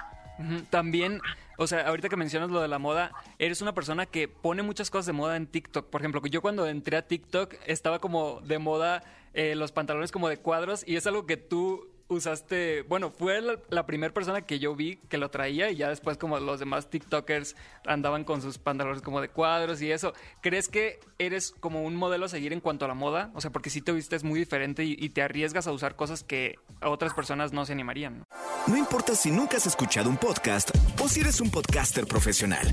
También, 0.70 1.20
o 1.58 1.66
sea, 1.66 1.86
ahorita 1.86 2.08
que 2.08 2.16
mencionas 2.16 2.50
lo 2.50 2.60
de 2.60 2.68
la 2.68 2.78
moda, 2.78 3.12
eres 3.38 3.62
una 3.62 3.74
persona 3.74 4.06
que 4.06 4.28
pone 4.28 4.62
muchas 4.62 4.90
cosas 4.90 5.06
de 5.06 5.12
moda 5.12 5.36
en 5.36 5.46
TikTok. 5.46 5.90
Por 5.90 6.00
ejemplo, 6.00 6.20
yo 6.26 6.42
cuando 6.42 6.66
entré 6.66 6.96
a 6.96 7.06
TikTok 7.06 7.54
estaba 7.66 7.98
como 7.98 8.40
de 8.40 8.58
moda 8.58 9.02
eh, 9.34 9.54
los 9.54 9.72
pantalones 9.72 10.12
como 10.12 10.28
de 10.28 10.38
cuadros 10.38 10.84
y 10.86 10.96
es 10.96 11.06
algo 11.06 11.26
que 11.26 11.36
tú 11.36 11.88
usaste, 12.14 12.82
bueno, 12.82 13.10
fue 13.10 13.40
la, 13.40 13.86
primera 13.86 14.12
persona 14.12 14.42
que 14.42 14.58
yo 14.58 14.74
vi 14.74 14.96
que 15.08 15.18
lo 15.18 15.30
traía 15.30 15.70
y 15.70 15.76
ya 15.76 15.88
después 15.88 16.16
como 16.16 16.38
los 16.38 16.60
demás 16.60 16.88
TikTokers 16.90 17.56
andaban 17.86 18.24
con 18.24 18.42
sus 18.42 18.58
pantalones 18.58 19.02
como 19.02 19.20
de 19.20 19.28
cuadros 19.28 19.82
y 19.82 19.90
eso. 19.90 20.12
¿Crees 20.40 20.68
que 20.68 21.00
eres 21.18 21.52
como 21.60 21.82
un 21.82 21.96
modelo 21.96 22.26
a 22.26 22.28
seguir 22.28 22.52
en 22.52 22.60
cuanto 22.60 22.84
a 22.84 22.88
la 22.88 22.94
moda? 22.94 23.30
O 23.34 23.40
sea, 23.40 23.50
porque 23.50 23.70
si 23.70 23.82
te 23.82 23.92
vistes 23.92 24.24
muy 24.24 24.38
diferente 24.38 24.84
y, 24.84 25.08
te 25.12 25.20
arriesgas 25.20 25.66
a 25.66 25.72
usar 25.72 25.94
cosas 25.94 26.22
que 26.24 26.56
a 26.80 26.88
otras 26.88 27.12
personas 27.12 27.52
no 27.52 27.66
se 27.66 27.72
animarían. 27.72 28.24
No 28.66 28.76
importa 28.76 29.14
si 29.14 29.30
nunca 29.30 29.58
has 29.58 29.66
escuchado 29.66 30.08
un 30.08 30.16
podcast 30.16 30.70
o 30.98 31.08
si 31.08 31.20
eres 31.20 31.40
un 31.40 31.50
podcaster 31.50 32.06
profesional. 32.06 32.66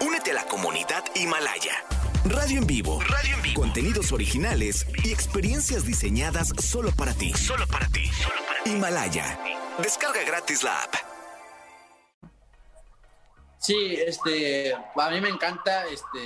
Únete 0.00 0.32
a 0.32 0.34
la 0.34 0.44
comunidad 0.46 1.04
Himalaya. 1.14 2.01
Radio 2.24 2.58
en 2.58 2.66
vivo. 2.68 3.00
Radio 3.00 3.34
en 3.34 3.42
vivo. 3.42 3.60
Contenidos 3.60 4.12
originales 4.12 4.86
y 5.02 5.10
experiencias 5.10 5.84
diseñadas 5.84 6.52
solo 6.58 6.92
para 6.92 7.14
ti. 7.14 7.32
Solo 7.32 7.66
para 7.66 7.88
ti. 7.88 8.08
Himalaya. 8.64 9.40
Descarga 9.82 10.22
gratis 10.24 10.62
la 10.62 10.82
app. 10.82 10.94
Sí, 13.58 13.96
este, 14.06 14.72
a 14.72 15.10
mí 15.10 15.20
me 15.20 15.30
encanta, 15.30 15.84
este, 15.86 16.20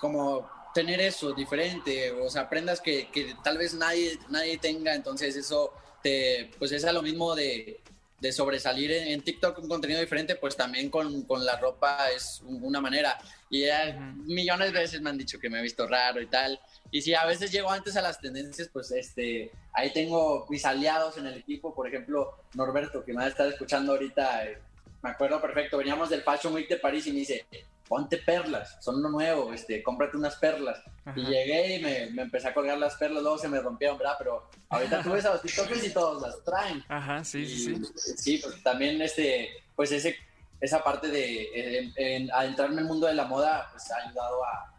como 0.00 0.48
tener 0.72 1.00
eso 1.00 1.32
diferente, 1.32 2.10
o 2.12 2.30
sea, 2.30 2.48
prendas 2.48 2.80
que, 2.80 3.10
que 3.10 3.34
tal 3.44 3.58
vez 3.58 3.74
nadie, 3.74 4.18
nadie 4.28 4.58
tenga, 4.58 4.94
entonces 4.94 5.36
eso 5.36 5.72
te, 6.02 6.50
pues 6.58 6.72
es 6.72 6.84
a 6.84 6.92
lo 6.92 7.02
mismo 7.02 7.34
de, 7.34 7.80
de 8.24 8.32
sobresalir 8.32 8.90
en, 8.90 9.20
TikTok 9.20 9.58
un 9.58 9.68
contenido 9.68 10.00
diferente, 10.00 10.34
pues 10.36 10.56
también 10.56 10.88
con, 10.88 11.24
con 11.24 11.44
la 11.44 11.58
ropa 11.58 12.10
es 12.10 12.40
un- 12.46 12.64
una 12.64 12.80
manera. 12.80 13.18
Y 13.50 13.66
ya 13.66 13.92
millones 14.24 14.72
de 14.72 14.78
veces 14.80 15.02
me 15.02 15.10
han 15.10 15.18
dicho 15.18 15.38
que 15.38 15.50
me 15.50 15.58
he 15.58 15.62
visto 15.62 15.86
raro 15.86 16.22
y 16.22 16.26
tal. 16.26 16.58
Y 16.90 17.02
si 17.02 17.12
a 17.12 17.26
veces 17.26 17.52
llego 17.52 17.70
antes 17.70 17.96
a 17.98 18.00
las 18.00 18.18
tendencias, 18.18 18.68
pues 18.72 18.90
este, 18.92 19.50
ahí 19.74 19.92
tengo 19.92 20.46
mis 20.48 20.64
aliados 20.64 21.18
en 21.18 21.26
el 21.26 21.34
equipo, 21.34 21.74
por 21.74 21.86
ejemplo, 21.86 22.32
Norberto, 22.54 23.04
que 23.04 23.12
me 23.12 23.18
va 23.18 23.24
a 23.26 23.28
estar 23.28 23.46
escuchando 23.46 23.92
ahorita, 23.92 24.46
eh, 24.46 24.58
me 25.02 25.10
acuerdo 25.10 25.38
perfecto, 25.42 25.76
veníamos 25.76 26.08
del 26.08 26.22
Fashion 26.22 26.54
Week 26.54 26.66
de 26.68 26.78
París 26.78 27.06
y 27.06 27.12
me 27.12 27.18
dice, 27.18 27.44
ponte 27.88 28.16
perlas, 28.18 28.76
son 28.82 29.02
lo 29.02 29.08
nuevo, 29.10 29.52
este, 29.52 29.82
cómprate 29.82 30.16
unas 30.16 30.36
perlas. 30.36 30.78
Ajá. 31.04 31.18
Y 31.20 31.24
llegué 31.26 31.76
y 31.76 31.82
me, 31.82 32.10
me 32.12 32.22
empecé 32.22 32.48
a 32.48 32.54
colgar 32.54 32.78
las 32.78 32.94
perlas, 32.96 33.22
luego 33.22 33.38
se 33.38 33.48
me 33.48 33.60
rompieron, 33.60 33.98
¿verdad? 33.98 34.14
Pero 34.18 34.48
ahorita 34.70 35.02
tú 35.04 35.10
ves 35.12 35.24
a 35.26 35.32
los 35.34 35.42
TikTokers 35.42 35.84
y 35.84 35.90
todos 35.92 36.22
las 36.22 36.42
traen. 36.44 36.82
Ajá, 36.88 37.22
sí, 37.24 37.46
sí, 37.46 37.76
sí. 37.94 38.14
Sí, 38.16 38.38
pues 38.42 38.62
también 38.62 39.00
este, 39.02 39.50
pues 39.76 39.92
ese, 39.92 40.16
esa 40.60 40.82
parte 40.82 41.08
de 41.08 41.42
eh, 41.54 41.92
en- 41.96 42.30
adentrarme 42.32 42.74
en 42.74 42.78
el 42.80 42.84
mundo 42.86 43.06
de 43.06 43.14
la 43.14 43.26
moda, 43.26 43.68
pues 43.70 43.90
ha 43.90 43.96
ayudado 44.08 44.44
a, 44.44 44.74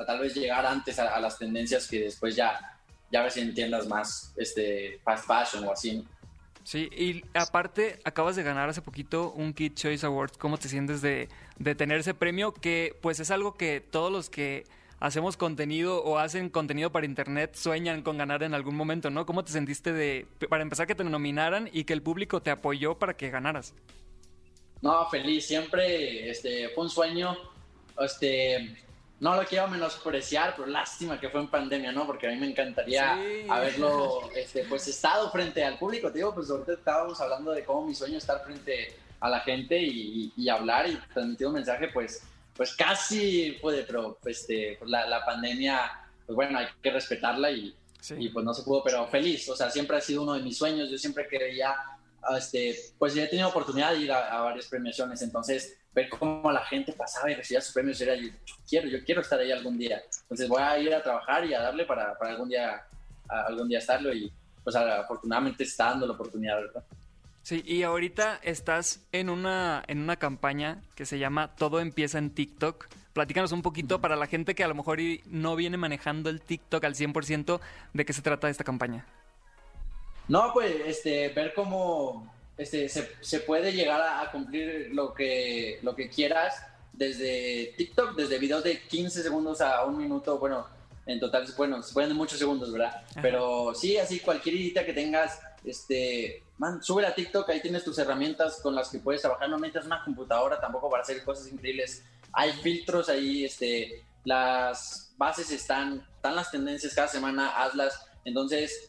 a 0.00 0.06
tal 0.06 0.20
vez 0.20 0.34
llegar 0.34 0.64
antes 0.64 0.98
a, 0.98 1.12
a 1.14 1.20
las 1.20 1.36
tendencias 1.38 1.88
que 1.88 2.00
después 2.00 2.36
ya, 2.36 2.78
ya 3.10 3.22
ves 3.22 3.36
en 3.36 3.52
tiendas 3.52 3.86
más 3.88 4.32
este, 4.36 5.00
fast 5.04 5.26
fashion 5.26 5.64
o 5.68 5.72
así. 5.72 6.06
Sí, 6.62 6.88
y 6.96 7.22
aparte 7.36 8.00
acabas 8.04 8.36
de 8.36 8.42
ganar 8.42 8.68
hace 8.70 8.80
poquito 8.80 9.32
un 9.32 9.52
Kid 9.52 9.74
Choice 9.74 10.06
Awards. 10.06 10.38
¿Cómo 10.38 10.56
te 10.56 10.68
sientes 10.68 11.02
de, 11.02 11.28
de 11.58 11.74
tener 11.74 11.98
ese 11.98 12.14
premio? 12.14 12.52
Que 12.52 12.96
pues 13.00 13.20
es 13.20 13.30
algo 13.30 13.54
que 13.54 13.80
todos 13.80 14.12
los 14.12 14.30
que 14.30 14.64
hacemos 15.00 15.36
contenido 15.36 16.02
o 16.02 16.18
hacen 16.18 16.48
contenido 16.48 16.90
para 16.90 17.06
internet 17.06 17.54
sueñan 17.54 18.02
con 18.02 18.16
ganar 18.16 18.42
en 18.42 18.54
algún 18.54 18.74
momento, 18.74 19.10
¿no? 19.10 19.26
¿Cómo 19.26 19.44
te 19.44 19.52
sentiste 19.52 19.92
de, 19.92 20.26
para 20.48 20.62
empezar, 20.62 20.86
que 20.86 20.94
te 20.94 21.04
nominaran 21.04 21.68
y 21.72 21.84
que 21.84 21.92
el 21.92 22.02
público 22.02 22.40
te 22.40 22.50
apoyó 22.50 22.98
para 22.98 23.16
que 23.16 23.30
ganaras? 23.30 23.74
No, 24.80 25.08
feliz, 25.08 25.46
siempre 25.46 26.30
este, 26.30 26.70
fue 26.70 26.84
un 26.84 26.90
sueño. 26.90 27.36
Este, 27.98 28.76
no 29.20 29.36
lo 29.36 29.44
quiero 29.44 29.68
menospreciar, 29.68 30.54
pero 30.56 30.68
lástima 30.68 31.18
que 31.18 31.28
fue 31.28 31.40
en 31.40 31.48
pandemia, 31.48 31.92
¿no? 31.92 32.06
Porque 32.06 32.26
a 32.26 32.30
mí 32.30 32.36
me 32.36 32.48
encantaría 32.50 33.18
haberlo, 33.48 34.30
este, 34.34 34.64
pues, 34.64 34.88
estado 34.88 35.30
frente 35.30 35.64
al 35.64 35.78
público. 35.78 36.10
Te 36.10 36.18
digo, 36.18 36.34
pues 36.34 36.50
ahorita 36.50 36.72
estábamos 36.72 37.20
hablando 37.20 37.52
de 37.52 37.64
cómo 37.64 37.86
mi 37.86 37.94
sueño 37.94 38.18
es 38.18 38.24
estar 38.24 38.44
frente 38.44 38.96
a 39.24 39.30
la 39.30 39.40
gente 39.40 39.80
y, 39.80 40.30
y 40.36 40.48
hablar 40.50 40.86
y 40.86 40.98
transmitir 41.14 41.46
un 41.46 41.54
mensaje, 41.54 41.88
pues, 41.88 42.22
pues 42.54 42.74
casi 42.76 43.56
puede, 43.62 43.82
pero 43.84 44.18
este, 44.26 44.76
pues, 44.78 44.90
la, 44.90 45.06
la 45.06 45.24
pandemia, 45.24 45.80
pues 46.26 46.36
bueno, 46.36 46.58
hay 46.58 46.66
que 46.82 46.90
respetarla 46.90 47.50
y, 47.50 47.74
y 48.18 48.28
pues 48.28 48.44
no 48.44 48.52
se 48.52 48.62
pudo, 48.64 48.84
pero 48.84 49.06
feliz, 49.06 49.48
o 49.48 49.56
sea, 49.56 49.70
siempre 49.70 49.96
ha 49.96 50.00
sido 50.02 50.24
uno 50.24 50.34
de 50.34 50.42
mis 50.42 50.58
sueños, 50.58 50.90
yo 50.90 50.98
siempre 50.98 51.26
quería, 51.26 51.74
este, 52.36 52.76
pues 52.98 53.14
ya 53.14 53.24
he 53.24 53.28
tenido 53.28 53.48
oportunidad 53.48 53.92
de 53.92 54.00
ir 54.00 54.12
a, 54.12 54.42
varias 54.42 54.66
premiaciones, 54.66 55.22
entonces 55.22 55.74
ver 55.94 56.10
cómo 56.10 56.52
la 56.52 56.66
gente 56.66 56.92
pasaba 56.92 57.30
y 57.30 57.34
recibía 57.34 57.62
sus 57.62 57.72
premios 57.72 57.98
era 58.02 58.14
yo, 58.14 58.28
quiero, 58.68 58.88
yo 58.88 59.02
quiero 59.06 59.22
estar 59.22 59.40
ahí 59.40 59.52
algún 59.52 59.78
día, 59.78 60.02
entonces 60.20 60.46
voy 60.50 60.60
a 60.60 60.78
ir 60.78 60.94
a 60.94 61.02
trabajar 61.02 61.46
y 61.46 61.54
a 61.54 61.62
darle 61.62 61.86
para, 61.86 62.18
para 62.18 62.32
algún 62.32 62.50
día, 62.50 62.86
algún 63.26 63.70
día 63.70 63.78
estarlo 63.78 64.12
y 64.12 64.30
pues 64.62 64.76
afortunadamente 64.76 65.64
está 65.64 65.86
dando 65.86 66.06
la 66.06 66.12
oportunidad, 66.12 66.56
¿verdad? 66.60 66.84
Sí, 67.44 67.62
y 67.66 67.82
ahorita 67.82 68.40
estás 68.42 69.06
en 69.12 69.28
una, 69.28 69.84
en 69.86 69.98
una 69.98 70.16
campaña 70.16 70.82
que 70.94 71.04
se 71.04 71.18
llama 71.18 71.54
Todo 71.56 71.80
empieza 71.80 72.16
en 72.16 72.30
TikTok. 72.30 72.88
Platícanos 73.12 73.52
un 73.52 73.60
poquito 73.60 74.00
para 74.00 74.16
la 74.16 74.26
gente 74.26 74.54
que 74.54 74.64
a 74.64 74.68
lo 74.68 74.74
mejor 74.74 74.98
no 75.26 75.54
viene 75.54 75.76
manejando 75.76 76.30
el 76.30 76.40
TikTok 76.40 76.82
al 76.82 76.94
100%, 76.94 77.60
¿de 77.92 78.04
qué 78.06 78.12
se 78.14 78.22
trata 78.22 78.48
esta 78.48 78.64
campaña? 78.64 79.04
No, 80.26 80.54
pues 80.54 80.74
este, 80.86 81.28
ver 81.28 81.52
cómo 81.52 82.32
este, 82.56 82.88
se, 82.88 83.40
puede 83.40 83.74
llegar 83.74 84.00
a, 84.00 84.30
cumplir 84.30 84.88
lo 84.94 85.12
que, 85.12 85.80
lo 85.82 85.94
que 85.94 86.08
quieras 86.08 86.66
desde 86.94 87.74
TikTok, 87.76 88.16
desde 88.16 88.38
videos 88.38 88.64
de 88.64 88.80
15 88.80 89.22
segundos 89.22 89.60
a 89.60 89.84
un 89.84 89.98
minuto, 89.98 90.38
bueno, 90.38 90.66
en 91.06 91.20
total, 91.20 91.46
bueno, 91.56 91.82
se 91.82 91.92
pueden 91.92 92.10
de 92.10 92.14
muchos 92.14 92.38
segundos, 92.38 92.72
¿verdad? 92.72 93.02
Pero 93.20 93.74
sí, 93.74 93.96
así 93.98 94.20
cualquier 94.20 94.54
idea 94.56 94.86
que 94.86 94.92
tengas, 94.92 95.38
este, 95.64 96.42
man, 96.58 96.82
sube 96.82 97.06
a 97.06 97.14
TikTok, 97.14 97.48
ahí 97.50 97.60
tienes 97.60 97.84
tus 97.84 97.98
herramientas 97.98 98.60
con 98.62 98.74
las 98.74 98.88
que 98.88 98.98
puedes 98.98 99.20
trabajar, 99.20 99.48
no 99.48 99.56
necesitas 99.56 99.86
una 99.86 100.02
computadora 100.04 100.60
tampoco 100.60 100.90
para 100.90 101.02
hacer 101.02 101.22
cosas 101.24 101.50
increíbles, 101.52 102.04
hay 102.32 102.52
filtros 102.52 103.08
ahí, 103.08 103.44
este, 103.44 104.04
las 104.24 105.12
bases 105.16 105.50
están, 105.50 106.06
están 106.16 106.36
las 106.36 106.50
tendencias 106.50 106.94
cada 106.94 107.08
semana, 107.08 107.62
hazlas, 107.62 108.06
entonces, 108.24 108.88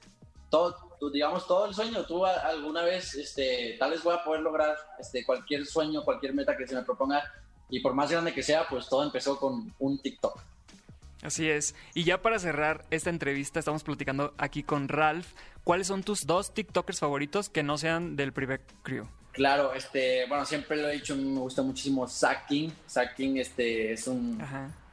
todo, 0.50 0.98
digamos, 1.12 1.46
todo 1.46 1.66
el 1.66 1.74
sueño, 1.74 2.06
tú 2.06 2.26
alguna 2.26 2.84
vez, 2.84 3.14
este, 3.16 3.76
tal 3.78 3.92
vez 3.92 4.04
voy 4.04 4.16
a 4.16 4.24
poder 4.24 4.42
lograr 4.42 4.76
este, 5.00 5.26
cualquier 5.26 5.66
sueño, 5.66 6.04
cualquier 6.04 6.34
meta 6.34 6.56
que 6.56 6.66
se 6.66 6.76
me 6.76 6.84
proponga, 6.84 7.24
y 7.70 7.82
por 7.82 7.94
más 7.94 8.10
grande 8.10 8.34
que 8.34 8.44
sea, 8.44 8.66
pues 8.70 8.88
todo 8.88 9.04
empezó 9.04 9.38
con 9.38 9.74
un 9.80 10.00
TikTok. 10.00 10.55
Así 11.26 11.50
es. 11.50 11.74
Y 11.96 12.04
ya 12.04 12.22
para 12.22 12.38
cerrar 12.38 12.86
esta 12.92 13.10
entrevista, 13.10 13.58
estamos 13.58 13.84
platicando 13.84 14.36
aquí 14.38 14.62
con 14.62 14.88
Ralph. 14.88 15.26
¿Cuáles 15.64 15.88
son 15.88 16.04
tus 16.04 16.28
dos 16.28 16.54
TikTokers 16.54 17.00
favoritos 17.00 17.50
que 17.50 17.64
no 17.64 17.80
sean 17.80 18.16
del 18.16 18.32
Privé 18.32 18.62
Crew? 18.84 19.08
Claro, 19.32 19.74
este, 19.74 20.28
bueno, 20.28 20.46
siempre 20.46 20.78
lo 20.78 20.88
he 20.88 20.94
dicho, 20.94 21.16
me 21.16 21.40
gusta 21.40 21.64
muchísimo 21.64 22.08
Zack 22.08 22.46
King. 22.48 22.70
King 23.18 23.38
este, 23.38 23.94
es 23.94 24.08
un 24.08 24.40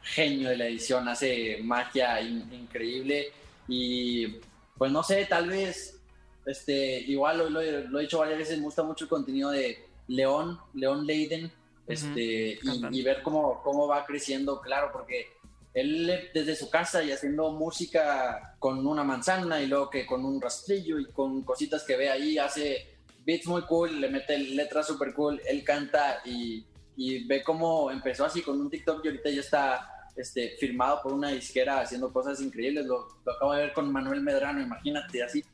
genio 0.03 0.49
de 0.49 0.57
la 0.57 0.67
edición, 0.67 1.07
hace 1.07 1.59
magia 1.63 2.19
increíble. 2.23 3.31
Y 3.69 4.39
pues 4.79 4.91
no 4.91 5.03
sé, 5.03 5.27
tal 5.27 5.51
vez, 5.51 6.01
este, 6.47 6.99
igual 7.01 7.39
lo, 7.39 7.51
lo, 7.51 7.61
he 7.61 8.03
dicho 8.03 8.19
varias 8.19 8.39
veces, 8.39 8.57
me 8.57 8.65
gusta 8.65 8.83
mucho 8.83 9.05
el 9.05 9.11
contenido 9.11 9.51
de 9.51 9.85
León, 10.09 10.59
León 10.73 11.07
Leiden, 11.07 11.53
este, 11.87 12.59
y, 12.63 12.89
y, 12.91 13.03
ver 13.03 13.23
cómo, 13.23 13.61
cómo 13.63 13.87
va 13.87 14.07
creciendo, 14.07 14.61
claro, 14.61 14.91
porque 14.93 15.42
él 15.75 16.31
desde 16.35 16.55
su 16.55 16.69
casa 16.69 17.03
y 17.03 17.13
haciendo 17.13 17.53
música 17.53 18.57
con 18.59 18.87
una 18.87 19.05
manzana 19.05 19.61
y 19.63 19.67
luego 19.67 19.89
que 19.91 20.05
con 20.07 20.25
un 20.25 20.41
rastrillo 20.41 20.99
y 20.99 21.07
con 21.07 21.43
cositas 21.43 21.85
que 21.85 21.97
ve 21.97 22.11
ahí, 22.11 22.39
hace 22.39 22.99
beats 23.25 23.47
muy 23.47 23.63
cool, 23.63 24.01
le 24.01 24.09
mete 24.09 24.39
letras 24.39 24.87
super 24.87 25.15
cool, 25.15 25.41
él 25.49 25.65
canta 25.65 26.21
y, 26.25 26.67
y 26.97 27.25
ve 27.27 27.43
cómo 27.43 27.91
empezó 27.91 28.25
así 28.25 28.43
con 28.43 28.61
un 28.61 28.69
TikTok 28.69 29.05
y 29.05 29.09
ahorita 29.09 29.31
ya 29.31 29.41
está 29.41 29.89
este, 30.17 30.57
firmado 30.59 31.01
por 31.03 31.13
una 31.13 31.31
disquera 31.31 31.81
haciendo 31.81 32.13
cosas 32.13 32.41
increíbles. 32.41 32.87
Lo, 32.87 33.09
acabo 33.35 33.55
de 33.55 33.61
ver 33.61 33.73
con 33.73 33.91
Manuel 33.91 34.21
Medrano, 34.21 34.61
imagínate, 34.61 35.23
así, 35.23 35.45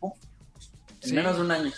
en 1.02 1.14
menos 1.14 1.36
de 1.36 1.42
un 1.42 1.50
año. 1.50 1.72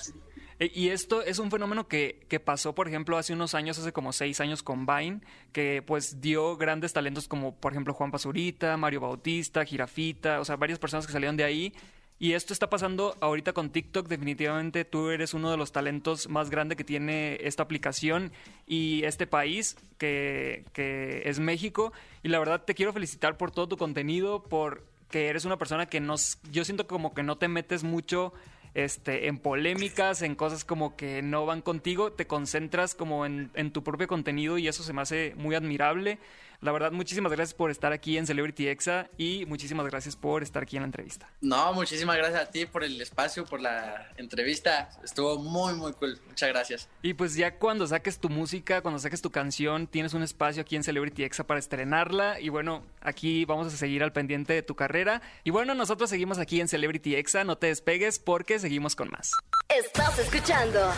E, 0.61 0.71
y 0.75 0.91
esto 0.91 1.23
es 1.23 1.39
un 1.39 1.51
fenómeno 1.51 1.89
que, 1.89 2.25
que, 2.29 2.39
pasó, 2.39 2.75
por 2.75 2.87
ejemplo, 2.87 3.17
hace 3.17 3.33
unos 3.33 3.55
años, 3.55 3.79
hace 3.79 3.93
como 3.93 4.13
seis 4.13 4.41
años 4.41 4.63
con 4.63 4.87
Vine, 4.87 5.21
que 5.53 5.83
pues 5.85 6.21
dio 6.21 6.57
grandes 6.57 6.93
talentos 6.93 7.27
como, 7.27 7.57
por 7.57 7.73
ejemplo, 7.73 7.95
Juan 7.95 8.11
Pazurita, 8.11 8.77
Mario 8.77 9.01
Bautista, 9.01 9.65
Girafita, 9.65 10.39
o 10.39 10.45
sea, 10.45 10.57
varias 10.57 10.79
personas 10.79 11.07
que 11.07 11.13
salieron 11.13 11.37
de 11.37 11.45
ahí. 11.45 11.73
Y 12.19 12.35
esto 12.35 12.53
está 12.53 12.69
pasando 12.69 13.17
ahorita 13.21 13.55
con 13.55 13.71
TikTok. 13.71 14.07
Definitivamente 14.07 14.85
tú 14.85 15.09
eres 15.09 15.33
uno 15.33 15.51
de 15.51 15.57
los 15.57 15.73
talentos 15.73 16.29
más 16.29 16.51
grandes 16.51 16.77
que 16.77 16.85
tiene 16.85 17.39
esta 17.41 17.63
aplicación 17.63 18.31
y 18.67 19.03
este 19.05 19.27
país, 19.27 19.79
que, 19.97 20.67
que 20.75 21.23
es 21.25 21.41
México. 21.41 21.95
Y 22.23 22.29
la 22.29 22.39
verdad 22.39 22.63
te 22.67 22.75
quiero 22.75 22.93
felicitar 22.93 23.39
por 23.39 23.51
todo 23.51 23.69
tu 23.69 23.79
contenido, 23.79 24.43
por 24.43 24.85
que 25.11 25.29
eres 25.29 25.47
una 25.47 25.57
persona 25.57 25.87
que 25.87 26.01
nos, 26.01 26.39
yo 26.51 26.67
siento 26.67 26.87
como 26.87 27.15
que 27.15 27.23
no 27.23 27.39
te 27.39 27.49
metes 27.49 27.85
mucho 27.85 28.35
este, 28.75 29.29
en 29.29 29.39
polémicas, 29.39 30.23
en 30.23 30.35
cosas 30.35 30.65
como 30.65 30.97
que 30.97 31.23
no 31.23 31.47
van 31.47 31.63
contigo, 31.63 32.13
te 32.13 32.27
concentras 32.27 32.95
como 32.95 33.27
en, 33.27 33.51
en, 33.55 33.73
tu 33.73 33.83
propio 33.83 34.09
contenido 34.09 34.59
y 34.59 34.69
eso 34.69 34.83
se 34.83 34.93
me 34.93 35.03
hace 35.03 35.35
muy 35.37 35.55
admirable. 35.55 36.19
La 36.63 36.73
verdad, 36.73 36.93
muchísimas 36.93 37.33
gracias 37.33 37.55
por 37.55 37.71
estar 37.71 37.91
aquí 37.91 38.19
en 38.19 38.27
Celebrity 38.27 38.69
Exa 38.69 39.09
y 39.17 39.47
muchísimas 39.47 39.87
gracias 39.87 40.15
por 40.15 40.43
estar 40.43 40.63
aquí 40.63 40.77
en 40.77 40.83
la 40.83 40.89
entrevista. 40.89 41.27
No, 41.41 41.73
muchísimas 41.73 42.19
gracias 42.19 42.43
a 42.43 42.51
ti 42.51 42.67
por 42.67 42.85
el 42.85 43.01
espacio, 43.01 43.47
por 43.47 43.63
la 43.63 44.11
entrevista. 44.19 44.91
Estuvo 45.03 45.39
muy, 45.39 45.73
muy 45.73 45.95
cool. 45.95 46.21
Muchas 46.29 46.51
gracias. 46.51 46.89
Y 47.01 47.15
pues 47.15 47.35
ya 47.35 47.57
cuando 47.57 47.87
saques 47.87 48.19
tu 48.19 48.29
música, 48.29 48.83
cuando 48.83 48.99
saques 48.99 49.23
tu 49.23 49.31
canción, 49.31 49.87
tienes 49.87 50.13
un 50.13 50.23
espacio 50.23 50.61
aquí 50.61 50.77
en 50.77 50.85
Celebrity 50.85 51.25
Exa 51.25 51.47
para 51.47 51.59
estrenarla. 51.59 52.39
Y 52.41 52.51
bueno, 52.51 52.83
aquí 53.01 53.47
vamos 53.47 53.73
a 53.73 53.75
seguir 53.75 54.03
al 54.03 54.13
pendiente 54.13 54.53
de 54.53 54.63
tu 54.63 54.75
carrera. 54.75 55.23
Y 55.45 55.51
bueno, 55.51 55.75
nosotros 55.75 56.11
seguimos 56.11 56.37
aquí 56.37 56.61
en 56.61 56.69
Celebrity 56.69 57.17
Exa. 57.17 57.43
No 57.43 57.57
te 57.57 57.69
despegues 57.69 58.19
porque 58.19 58.59
seguimos 58.61 58.95
con 58.95 59.11
más. 59.11 59.33
Estás 59.69 60.19
escuchando 60.19 60.93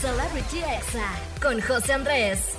Celebrity 0.00 0.58
Exa 0.58 1.08
con 1.40 1.60
José 1.60 1.92
Andrés. 1.92 2.56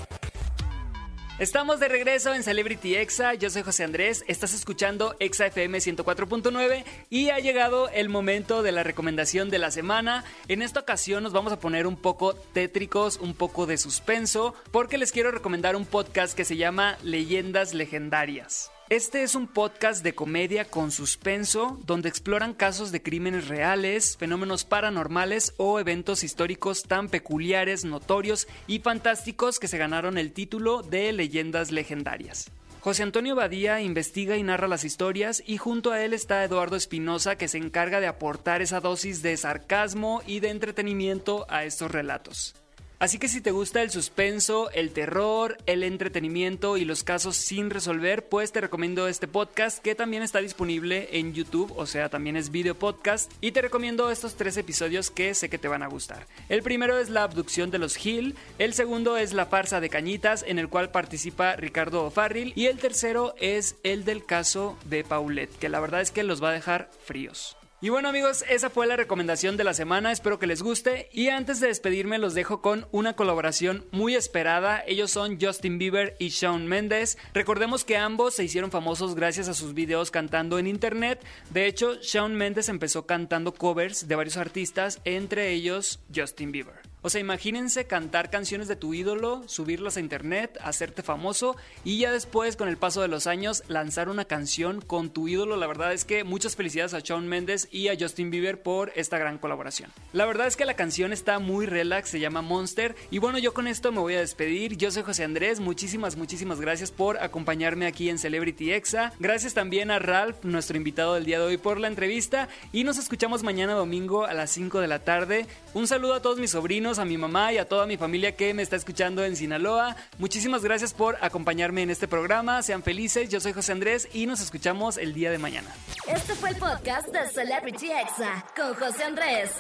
Estamos 1.40 1.80
de 1.80 1.88
regreso 1.88 2.34
en 2.34 2.42
Celebrity 2.42 2.96
Exa. 2.96 3.36
Yo 3.36 3.52
soy 3.52 3.62
José 3.62 3.84
Andrés. 3.84 4.26
Estás 4.28 4.56
escuchando 4.56 5.16
Exa 5.20 5.46
FM 5.46 5.78
104.9 5.78 6.84
y 7.12 7.30
ha 7.30 7.38
llegado 7.38 7.90
el 7.90 8.10
momento 8.10 8.64
de 8.64 8.72
la 8.72 8.82
recomendación 8.82 9.52
de 9.52 9.60
la 9.60 9.70
semana. 9.70 10.24
En 10.48 10.64
esta 10.64 10.80
ocasión 10.80 11.22
nos 11.22 11.34
vamos 11.34 11.54
a 11.54 11.60
poner 11.60 11.86
un 11.86 11.96
poco 11.96 12.34
tétricos, 12.34 13.18
un 13.18 13.36
poco 13.36 13.68
de 13.68 13.78
suspenso, 13.78 14.56
porque 14.72 14.98
les 14.98 15.12
quiero 15.12 15.30
recomendar 15.30 15.76
un 15.76 15.86
podcast 15.86 16.36
que 16.36 16.44
se 16.44 16.58
llama 16.58 16.98
Leyendas 17.04 17.76
Legendarias. 17.76 18.72
Este 18.90 19.22
es 19.24 19.36
un 19.36 19.48
podcast 19.48 20.02
de 20.02 20.16
comedia 20.16 20.64
con 20.64 20.92
suspenso 20.92 21.78
donde 21.86 22.08
exploran 22.08 22.54
casos 22.54 22.94
de 22.94 23.04
crímenes 23.04 23.50
reales, 23.50 24.16
fenómenos 24.16 24.64
paranormales 24.64 25.54
o 25.58 25.82
eventos 25.82 26.24
históricos 26.24 26.84
tan 26.84 27.10
peculiares, 27.10 27.84
notorios 27.84 28.48
y 28.66 28.80
fantásticos 28.80 29.60
que 29.60 29.68
se 29.68 29.78
ganaron 29.78 30.18
el 30.18 30.32
título 30.32 30.84
de 30.84 31.12
leyendas 31.12 31.74
legendarias. 31.74 32.50
José 32.80 33.04
Antonio 33.04 33.36
Badía 33.36 33.82
investiga 33.82 34.38
y 34.38 34.44
narra 34.44 34.70
las 34.70 34.86
historias 34.86 35.44
y 35.46 35.58
junto 35.58 35.92
a 35.92 36.02
él 36.02 36.14
está 36.14 36.46
Eduardo 36.46 36.78
Espinosa 36.78 37.38
que 37.38 37.50
se 37.50 37.58
encarga 37.58 38.00
de 38.00 38.08
aportar 38.08 38.62
esa 38.62 38.80
dosis 38.80 39.22
de 39.22 39.36
sarcasmo 39.36 40.22
y 40.26 40.40
de 40.40 40.52
entretenimiento 40.52 41.46
a 41.50 41.66
estos 41.66 41.92
relatos. 41.92 42.56
Así 43.00 43.20
que 43.20 43.28
si 43.28 43.42
te 43.42 43.52
gusta 43.52 43.84
el 43.84 43.92
suspenso, 43.92 44.72
el 44.72 44.92
terror, 44.92 45.58
el 45.68 45.84
entretenimiento 45.84 46.78
y 46.78 46.86
los 46.86 47.04
casos 47.04 47.38
sin 47.38 47.70
resolver, 47.70 48.28
pues 48.28 48.52
te 48.52 48.60
recomiendo 48.60 49.08
este 49.08 49.28
podcast 49.28 49.78
que 49.84 49.94
también 49.94 50.24
está 50.24 50.40
disponible 50.40 51.10
en 51.12 51.34
YouTube, 51.34 51.72
o 51.78 51.86
sea, 51.86 52.10
también 52.10 52.36
es 52.36 52.50
video 52.50 52.74
podcast. 52.74 53.32
Y 53.40 53.52
te 53.52 53.62
recomiendo 53.62 54.10
estos 54.10 54.34
tres 54.34 54.58
episodios 54.58 55.12
que 55.12 55.36
sé 55.36 55.48
que 55.48 55.60
te 55.60 55.68
van 55.68 55.84
a 55.84 55.88
gustar. 55.88 56.26
El 56.50 56.64
primero 56.64 56.98
es 56.98 57.10
la 57.10 57.22
abducción 57.22 57.70
de 57.70 57.78
los 57.78 58.04
Hill, 58.04 58.36
el 58.58 58.74
segundo 58.74 59.16
es 59.16 59.32
la 59.32 59.46
farsa 59.46 59.80
de 59.80 59.90
Cañitas, 59.90 60.44
en 60.48 60.58
el 60.58 60.68
cual 60.68 60.90
participa 60.90 61.56
Ricardo 61.56 62.04
O'Farrill, 62.04 62.54
y 62.56 62.66
el 62.66 62.80
tercero 62.80 63.36
es 63.40 63.76
el 63.84 64.06
del 64.06 64.26
caso 64.26 64.76
de 64.86 65.04
Paulette, 65.04 65.56
que 65.60 65.70
la 65.70 65.80
verdad 65.80 66.02
es 66.02 66.10
que 66.10 66.24
los 66.24 66.44
va 66.44 66.50
a 66.50 66.54
dejar 66.54 66.90
fríos. 67.06 67.58
Y 67.80 67.90
bueno 67.90 68.10
amigos, 68.10 68.44
esa 68.50 68.72
fue 68.72 68.88
la 68.88 68.96
recomendación 68.96 69.56
de 69.56 69.64
la 69.64 69.76
semana, 69.76 70.12
espero 70.12 70.40
que 70.40 70.48
les 70.48 70.64
guste. 70.64 71.10
Y 71.14 71.28
antes 71.28 71.60
de 71.60 71.68
despedirme 71.68 72.18
los 72.18 72.34
dejo 72.34 72.60
con 72.60 72.88
una 72.92 73.14
colaboración 73.14 73.86
muy 73.92 74.16
esperada, 74.16 74.84
ellos 74.88 75.12
son 75.12 75.40
Justin 75.40 75.78
Bieber 75.78 76.16
y 76.18 76.30
Shawn 76.30 76.66
Mendes. 76.66 77.20
Recordemos 77.36 77.84
que 77.84 77.96
ambos 77.96 78.34
se 78.34 78.44
hicieron 78.44 78.72
famosos 78.72 79.14
gracias 79.14 79.48
a 79.48 79.54
sus 79.54 79.76
videos 79.76 80.10
cantando 80.10 80.58
en 80.58 80.66
internet. 80.66 81.24
De 81.52 81.68
hecho, 81.68 81.98
Shawn 82.02 82.34
Mendes 82.34 82.68
empezó 82.68 83.06
cantando 83.06 83.54
covers 83.54 84.08
de 84.08 84.16
varios 84.16 84.38
artistas, 84.38 85.00
entre 85.06 85.52
ellos 85.52 86.00
Justin 86.12 86.52
Bieber. 86.52 86.82
O 87.04 87.10
sea, 87.10 87.22
imagínense 87.22 87.86
cantar 87.86 88.30
canciones 88.30 88.68
de 88.68 88.76
tu 88.76 88.94
ídolo, 88.94 89.44
subirlas 89.48 89.98
a 89.98 90.00
internet, 90.00 90.58
hacerte 90.62 91.04
famoso 91.04 91.56
y 91.84 92.00
ya 92.00 92.12
después, 92.12 92.56
con 92.56 92.68
el 92.68 92.78
paso 92.78 93.02
de 93.02 93.08
los 93.08 93.28
años, 93.28 93.64
lanzar 93.68 94.10
una 94.10 94.26
canción 94.26 94.82
con 94.82 95.10
tu 95.12 95.28
ídolo. 95.28 95.58
La 95.58 95.68
verdad 95.68 95.94
es 95.94 96.06
que 96.06 96.24
muchas 96.24 96.56
felicidades 96.56 96.94
a 96.94 97.00
Shawn 97.00 97.28
Mendes 97.28 97.68
y 97.72 97.90
a 97.90 97.96
Justin 97.98 98.32
Bieber 98.32 98.62
por 98.62 98.92
esta 98.96 99.18
gran 99.18 99.38
colaboración. 99.38 99.92
La 100.12 100.26
verdad 100.26 100.48
es 100.48 100.58
que 100.58 100.66
la 100.66 100.76
canción 100.76 101.14
está 101.14 101.40
muy 101.40 101.66
relax, 101.66 102.10
se 102.10 102.20
llama 102.20 102.42
Monster. 102.42 102.96
Y 103.12 103.20
bueno, 103.20 103.38
yo 103.38 103.54
con 103.54 103.68
esto 103.68 103.92
me 103.92 104.00
voy 104.00 104.16
a 104.16 104.20
despedir. 104.20 104.76
Yo 104.78 104.92
soy 104.92 105.04
José 105.04 105.24
Andrés, 105.24 105.60
muchísimas, 105.60 106.18
muchísimas 106.18 106.60
gracias 106.60 106.92
por 106.92 107.18
acompañarme 107.20 107.86
aquí 107.86 108.10
en 108.10 108.18
Celebrity 108.18 108.74
Exa. 108.74 109.14
Gracias 109.20 109.54
también 109.54 109.92
a 109.92 110.00
Ralph, 110.00 110.44
nuestro 110.44 110.78
invitado 110.78 111.14
del 111.14 111.26
día 111.26 111.40
de 111.40 111.46
hoy, 111.46 111.58
por 111.58 111.80
la 111.80 111.88
entrevista. 111.88 112.50
Y 112.72 112.84
nos 112.84 112.98
escuchamos 112.98 113.44
mañana 113.44 113.74
domingo 113.74 114.26
a 114.26 114.34
las 114.34 114.52
5 114.52 114.82
de 114.82 114.88
la 114.88 115.00
tarde. 115.00 115.46
Un 115.74 115.88
saludo 115.88 116.16
a 116.16 116.22
todos 116.22 116.40
mis 116.40 116.52
sobrinos, 116.52 116.97
a 117.00 117.06
mi 117.06 117.18
mamá 117.18 117.54
y 117.54 117.58
a 117.58 117.68
toda 117.68 117.86
mi 117.86 117.98
familia 117.98 118.36
que 118.36 118.54
me 118.54 118.64
está 118.64 118.76
escuchando 118.76 119.24
en 119.24 119.36
Sinaloa. 119.36 119.96
Muchísimas 120.18 120.64
gracias 120.64 120.94
por 120.94 121.18
acompañarme 121.22 121.82
en 121.82 121.90
este 121.90 122.08
programa. 122.08 122.62
Sean 122.64 122.84
felices, 122.84 123.30
yo 123.30 123.40
soy 123.40 123.54
José 123.54 123.72
Andrés 123.72 124.08
y 124.14 124.26
nos 124.26 124.42
escuchamos 124.42 124.98
el 124.98 125.14
día 125.14 125.32
de 125.32 125.38
mañana. 125.38 125.70
Este 126.08 126.34
fue 126.36 126.50
el 126.52 126.56
podcast 126.58 127.08
de 127.10 127.28
Celebrity 127.30 127.92
Exa 127.92 128.46
con 128.56 128.74
José 128.76 129.04
Andrés. 129.04 129.52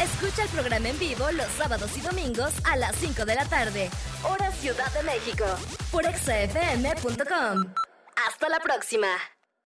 Escucha 0.00 0.44
el 0.44 0.48
programa 0.48 0.88
en 0.88 0.98
vivo 0.98 1.30
los 1.32 1.48
sábados 1.58 1.96
y 1.96 2.00
domingos 2.00 2.52
a 2.64 2.76
las 2.76 2.96
5 2.96 3.24
de 3.24 3.34
la 3.34 3.44
tarde, 3.44 3.90
hora 4.22 4.50
Ciudad 4.52 4.90
de 4.92 5.02
México, 5.02 5.44
por 5.90 6.06
exafm.com. 6.06 7.74
Hasta 8.26 8.48
la 8.48 8.60
próxima. 8.60 9.08